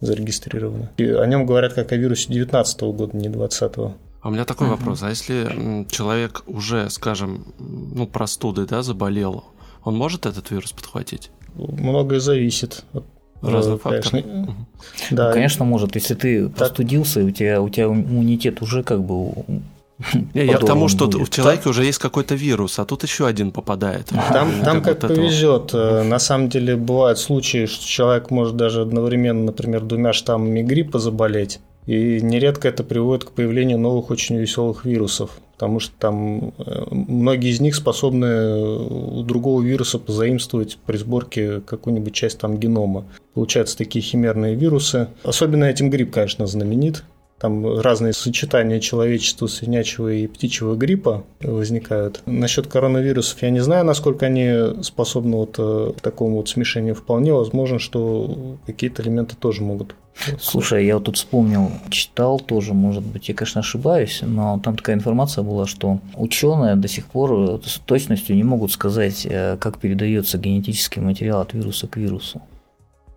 [0.00, 0.90] зарегистрированы.
[0.98, 3.92] И о нем говорят как о вирусе 19 года, не 20 -го.
[4.20, 4.72] А у меня такой uh-huh.
[4.72, 5.02] вопрос.
[5.02, 9.44] А если человек уже, скажем, ну, простудой, да, заболел,
[9.84, 11.30] он может этот вирус подхватить?
[11.54, 13.04] Многое зависит от
[13.42, 14.10] разных факторов.
[14.10, 14.56] Конечно,
[15.10, 15.28] да.
[15.28, 15.94] ну, конечно, может.
[15.94, 16.56] Если ты так.
[16.56, 19.32] простудился, у тебя, у тебя иммунитет уже как бы
[20.34, 21.28] не, я к тому, что будет.
[21.28, 24.06] в человеке уже есть какой-то вирус, а тут еще один попадает.
[24.32, 25.66] Там, там как вот повезет.
[25.66, 26.02] Этого.
[26.04, 31.60] На самом деле бывают случаи, что человек может даже одновременно, например, двумя штаммами гриппа заболеть.
[31.86, 37.50] И нередко это приводит к появлению новых очень веселых вирусов, потому что там э, многие
[37.50, 43.06] из них способны у другого вируса позаимствовать при сборке какую-нибудь часть там генома.
[43.32, 45.08] Получаются такие химерные вирусы.
[45.24, 47.04] Особенно этим грипп, конечно, знаменит.
[47.38, 52.22] Там разные сочетания человечества, свинячего и птичьего гриппа возникают.
[52.26, 56.96] Насчет коронавирусов я не знаю, насколько они способны вот э, к такому вот смешению.
[56.96, 59.94] Вполне возможно, что какие-то элементы тоже могут
[60.40, 64.96] Слушай, я вот тут вспомнил, читал тоже, может быть, я, конечно, ошибаюсь, но там такая
[64.96, 70.38] информация была, что ученые до сих пор с точностью не могут сказать, э, как передается
[70.38, 72.42] генетический материал от вируса к вирусу.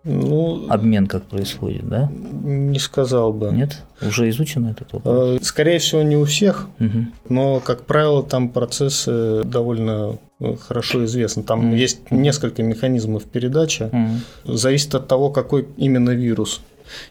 [0.03, 2.09] Ну, Обмен как происходит, да?
[2.11, 3.51] Не сказал бы.
[3.51, 3.83] Нет?
[4.01, 5.41] Уже изучено этот вопрос?
[5.41, 7.05] Э, скорее всего, не у всех, угу.
[7.29, 11.43] но, как правило, там процессы довольно э, хорошо известны.
[11.43, 13.83] Там mm есть несколько механизмов передачи.
[13.83, 16.61] mm Зависит от того, какой именно вирус.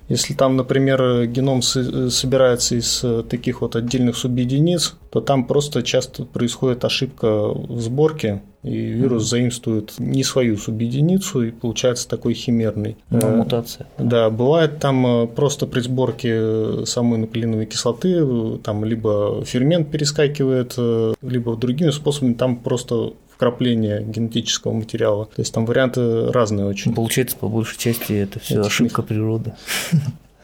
[0.09, 6.25] Если там, например, геном собирается из э, таких вот отдельных субъединиц, то там просто часто
[6.25, 12.97] происходит ошибка в сборке, и вирус заимствует не свою субъединицу, и получается такой химерный.
[13.11, 13.87] Ну, э, мутация.
[13.99, 20.77] Да, бывает там э, просто при сборке самой нуклеиновой кислоты, там либо фермент перескакивает,
[21.23, 25.25] либо другими способами, там просто вкрапления генетического материала.
[25.25, 26.95] То есть там варианты разные очень.
[26.95, 29.55] Получается, по большей части это все ошибка природы.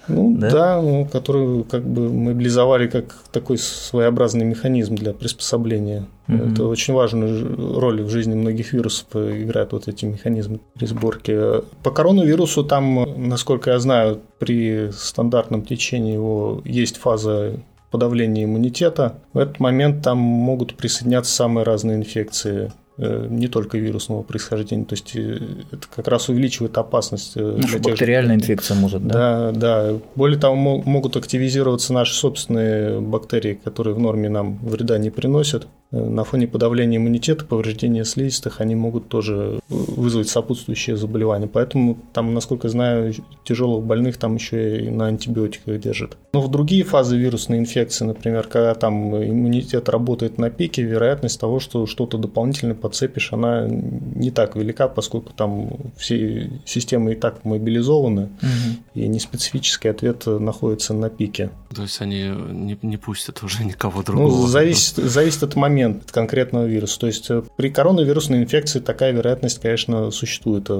[0.09, 6.07] Ну да, да ну, которую как бы мобилизовали как такой своеобразный механизм для приспособления.
[6.29, 6.53] Mm-hmm.
[6.53, 11.63] Это очень важную роль в жизни многих вирусов играют вот эти механизмы при сборке.
[11.83, 17.55] По коронавирусу там, насколько я знаю, при стандартном течении его есть фаза
[17.91, 19.19] подавления иммунитета.
[19.33, 25.15] В этот момент там могут присоединяться самые разные инфекции не только вирусного происхождения, то есть
[25.15, 25.39] э,
[25.71, 27.37] это как раз увеличивает опасность.
[27.37, 28.45] Э, ну, для бактериальная тех...
[28.45, 29.53] инфекция может, да?
[29.53, 29.99] Да, да.
[30.15, 35.67] Более того, могут активизироваться наши собственные бактерии, которые в норме нам вреда не приносят.
[35.93, 41.47] На фоне подавления иммунитета, повреждения слизистых, они могут тоже вызвать сопутствующие заболевания.
[41.47, 46.17] Поэтому там, насколько я знаю, тяжелых больных там еще и на антибиотиках держат.
[46.33, 51.61] Но в другие фазы вирусной инфекции, например, когда там иммунитет работает на пике, вероятность того,
[51.61, 58.23] что что-то дополнительно подцепишь, она не так велика, поскольку там все системы и так мобилизованы,
[58.23, 58.77] угу.
[58.95, 61.51] и неспецифический ответ находится на пике.
[61.75, 64.29] То есть они не, не пустят уже никого другого?
[64.29, 67.01] Ну, зависит, зависит от момента от конкретного вируса.
[67.01, 70.71] То есть при коронавирусной инфекции такая вероятность, конечно, существует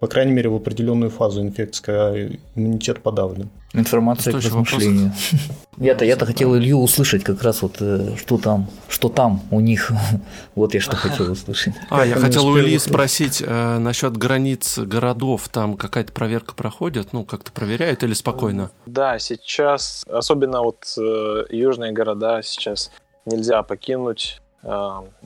[0.00, 2.14] по крайней мере, в определенную фазу инфекции, когда
[2.54, 3.48] иммунитет подавлен.
[3.72, 5.12] Информация к размышлению.
[5.78, 9.92] Я-то, я-то хотел Илью услышать как раз вот, э, что там, что там у них.
[10.54, 11.74] Вот я что хотел услышать.
[11.90, 15.48] А, я хотел у Ильи спросить э, насчет границ городов.
[15.50, 17.12] Там какая-то проверка проходит?
[17.12, 18.70] Ну, как-то проверяют или спокойно?
[18.86, 22.90] Да, сейчас, особенно вот э, южные города сейчас
[23.26, 24.40] нельзя покинуть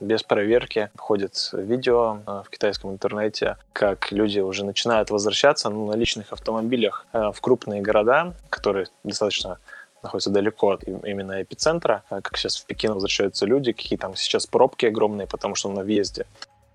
[0.01, 0.91] без проверки.
[0.97, 7.07] Ходит видео э, в китайском интернете, как люди уже начинают возвращаться ну, на личных автомобилях
[7.13, 9.59] э, в крупные города, которые достаточно
[10.03, 14.87] находятся далеко от именно эпицентра, как сейчас в Пекин возвращаются люди, какие там сейчас пробки
[14.87, 16.27] огромные, потому что на въезде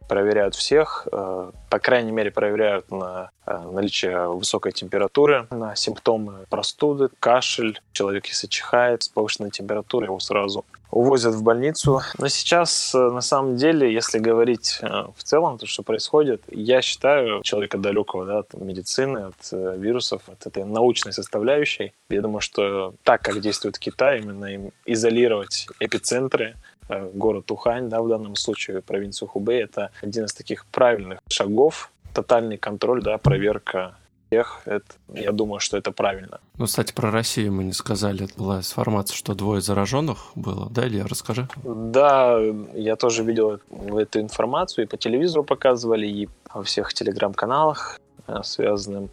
[0.07, 7.09] проверяют всех, э, по крайней мере проверяют на э, наличие высокой температуры, на симптомы простуды,
[7.19, 12.01] кашель, человек если чихает с повышенной температурой, его сразу увозят в больницу.
[12.17, 17.41] Но сейчас, э, на самом деле, если говорить в целом, то, что происходит, я считаю
[17.43, 21.93] человека далекого да, от медицины, от вирусов, от этой научной составляющей.
[22.09, 26.55] Я думаю, что так, как действует Китай, именно им изолировать эпицентры,
[26.89, 32.57] город Ухань, да, в данном случае провинцию Хубэй, это один из таких правильных шагов, тотальный
[32.57, 33.95] контроль, да, проверка
[34.35, 36.39] всех, это, я думаю, что это правильно.
[36.57, 38.25] Ну, кстати, про Россию мы не сказали.
[38.25, 41.47] Это была информация, что двое зараженных было, да, Илья, расскажи.
[41.63, 42.39] Да,
[42.73, 49.09] я тоже видел эту информацию, и по телевизору показывали, и во всех телеграм-каналах, э, связанным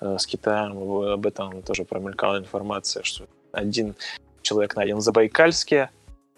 [0.00, 3.94] э, с Китаем, об этом тоже промелькала информация, что один
[4.42, 5.90] человек найден в Забайкальске,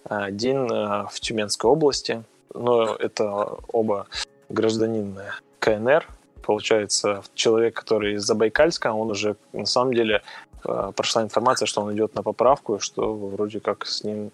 [0.05, 4.07] один э, в Тюменской области, но это оба
[4.49, 5.19] гражданин
[5.59, 6.07] КНР.
[6.43, 10.23] Получается, человек, который из Забайкальска, он уже на самом деле
[10.65, 14.31] э, прошла информация, что он идет на поправку, что вроде как с ним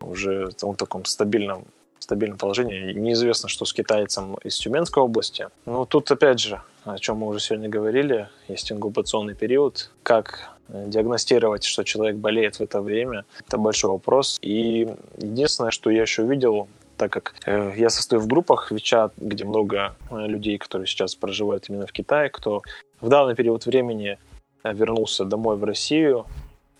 [0.00, 1.64] уже в таком стабильном
[2.02, 2.92] стабильном положении.
[2.92, 5.48] Неизвестно, что с китайцем из Тюменской области.
[5.66, 9.90] Но тут, опять же, о чем мы уже сегодня говорили, есть инкубационный период.
[10.02, 14.38] Как Э, диагностировать, что человек болеет в это время, это большой вопрос.
[14.42, 14.88] И
[15.18, 19.94] единственное, что я еще видел, так как э, я состою в группах WeChat, где много
[20.10, 22.62] э, людей, которые сейчас проживают именно в Китае, кто
[23.00, 24.18] в данный период времени
[24.64, 26.26] вернулся домой в Россию,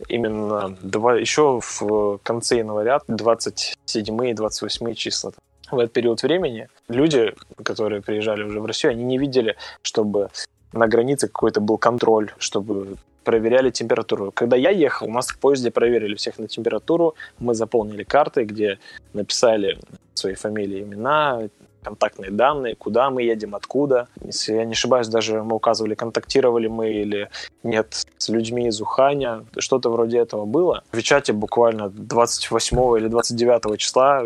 [0.08, 5.32] именно два, еще в конце января, 27 и 28 числа.
[5.70, 10.28] В этот период времени люди, которые приезжали уже в Россию, они не видели, чтобы
[10.72, 14.32] на границе какой-то был контроль, чтобы проверяли температуру.
[14.32, 18.78] Когда я ехал, у нас в поезде проверили всех на температуру, мы заполнили карты, где
[19.12, 19.78] написали
[20.14, 21.48] свои фамилии, имена,
[21.82, 24.08] контактные данные, куда мы едем, откуда.
[24.24, 27.28] Если я не ошибаюсь, даже мы указывали, контактировали мы или
[27.62, 29.44] нет с людьми из Уханя.
[29.58, 30.84] Что-то вроде этого было.
[30.92, 34.24] В Вичате буквально 28 или 29 числа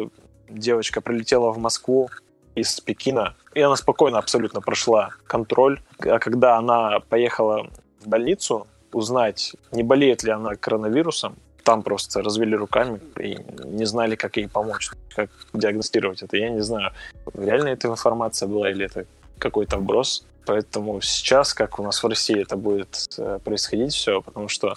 [0.48, 2.08] девочка прилетела в Москву
[2.54, 5.80] из Пекина, и она спокойно абсолютно прошла контроль.
[6.00, 7.68] А когда она поехала
[8.00, 11.36] в больницу, узнать, не болеет ли она коронавирусом.
[11.66, 16.36] Там просто развели руками и не знали, как ей помочь, как диагностировать это.
[16.36, 16.92] Я не знаю,
[17.34, 19.04] реально эта информация была или это
[19.40, 20.24] какой-то вброс.
[20.46, 24.76] Поэтому сейчас, как у нас в России это будет э, происходить все, потому что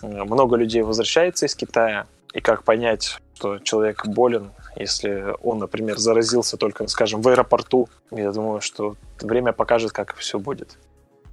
[0.00, 5.98] э, много людей возвращается из Китая, и как понять, что человек болен, если он, например,
[5.98, 7.90] заразился только, скажем, в аэропорту.
[8.10, 10.78] Я думаю, что время покажет, как все будет.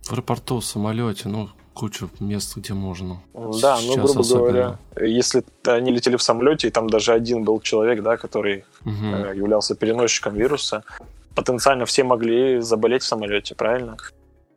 [0.04, 3.22] В аэропорту, в самолете, ну, кучу мест, где можно.
[3.34, 4.40] Да, ну, грубо особенно.
[4.40, 9.06] говоря, если они летели в самолете, и там даже один был человек, да, который угу.
[9.34, 10.84] являлся переносчиком вируса,
[11.36, 13.96] потенциально все могли заболеть в самолете, правильно?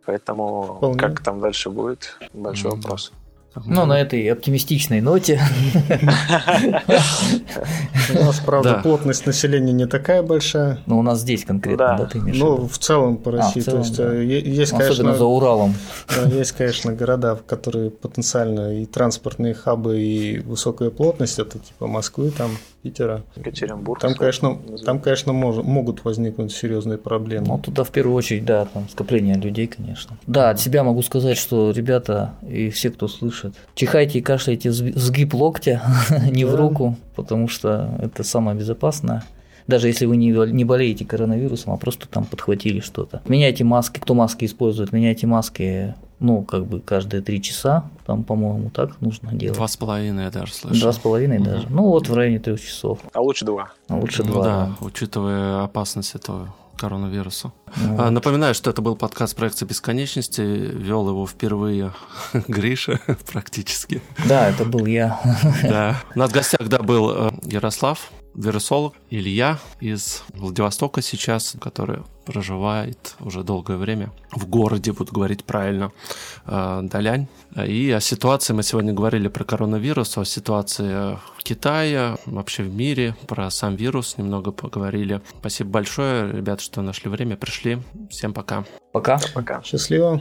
[0.04, 0.98] Поэтому Вполне.
[0.98, 3.12] как там дальше будет, большой ну, вопрос.
[3.55, 5.40] Ну, на этой оптимистичной ноте.
[8.11, 10.78] У нас, правда, плотность населения не такая большая.
[10.86, 13.61] Но у нас здесь конкретно, да, ты имеешь Ну, в целом по а, России.
[13.61, 15.14] То есть э, есть, конечно...
[15.14, 15.74] за Уралом.
[16.26, 22.30] Есть, конечно, города, в которые потенциально и транспортные хабы, и высокая плотность, это типа Москвы,
[22.30, 23.22] там Питера.
[23.36, 24.00] Екатеринбург.
[24.00, 27.46] Там, конечно, там, конечно мож, могут возникнуть серьезные проблемы.
[27.46, 30.16] Ну, туда в первую очередь, да, там скопление людей, конечно.
[30.26, 35.34] Да, от себя могу сказать, что ребята и все, кто слышит, чихайте и кашляйте сгиб
[35.34, 35.82] локтя,
[36.30, 39.22] не в руку, потому что это самое безопасное
[39.66, 43.22] даже если вы не, не болеете коронавирусом, а просто там подхватили что-то.
[43.28, 48.70] Меняйте маски, кто маски использует, меняйте маски ну, как бы каждые три часа, там, по-моему,
[48.70, 49.56] так нужно делать.
[49.56, 50.80] Два с половиной я даже слышал.
[50.80, 51.44] Два с половиной угу.
[51.44, 51.66] даже.
[51.68, 53.00] Ну, вот в районе трех часов.
[53.12, 53.72] А лучше два.
[53.88, 54.44] А лучше ну, два.
[54.44, 57.52] Да, учитывая опасность этого коронавируса.
[57.76, 60.40] Ну, а, напоминаю, что это был подкаст проекта бесконечности.
[60.40, 61.92] Вел его впервые
[62.48, 63.00] Гриша
[63.32, 64.00] практически.
[64.26, 65.20] Да, это был я.
[65.62, 65.96] Да.
[66.14, 73.14] У нас в гостях да, был э, Ярослав, вирусолог Илья из Владивостока сейчас, который проживает
[73.20, 75.92] уже долгое время в городе, буду говорить правильно,
[76.46, 77.26] э, Далянь.
[77.66, 83.16] И о ситуации мы сегодня говорили про коронавирус, о ситуации в Китае, вообще в мире,
[83.26, 85.20] про сам вирус немного поговорили.
[85.40, 87.78] Спасибо большое, ребят, что нашли время, пришли.
[88.10, 88.64] Всем пока.
[88.92, 89.18] Пока.
[89.34, 89.62] Пока.
[89.62, 90.20] Счастливо.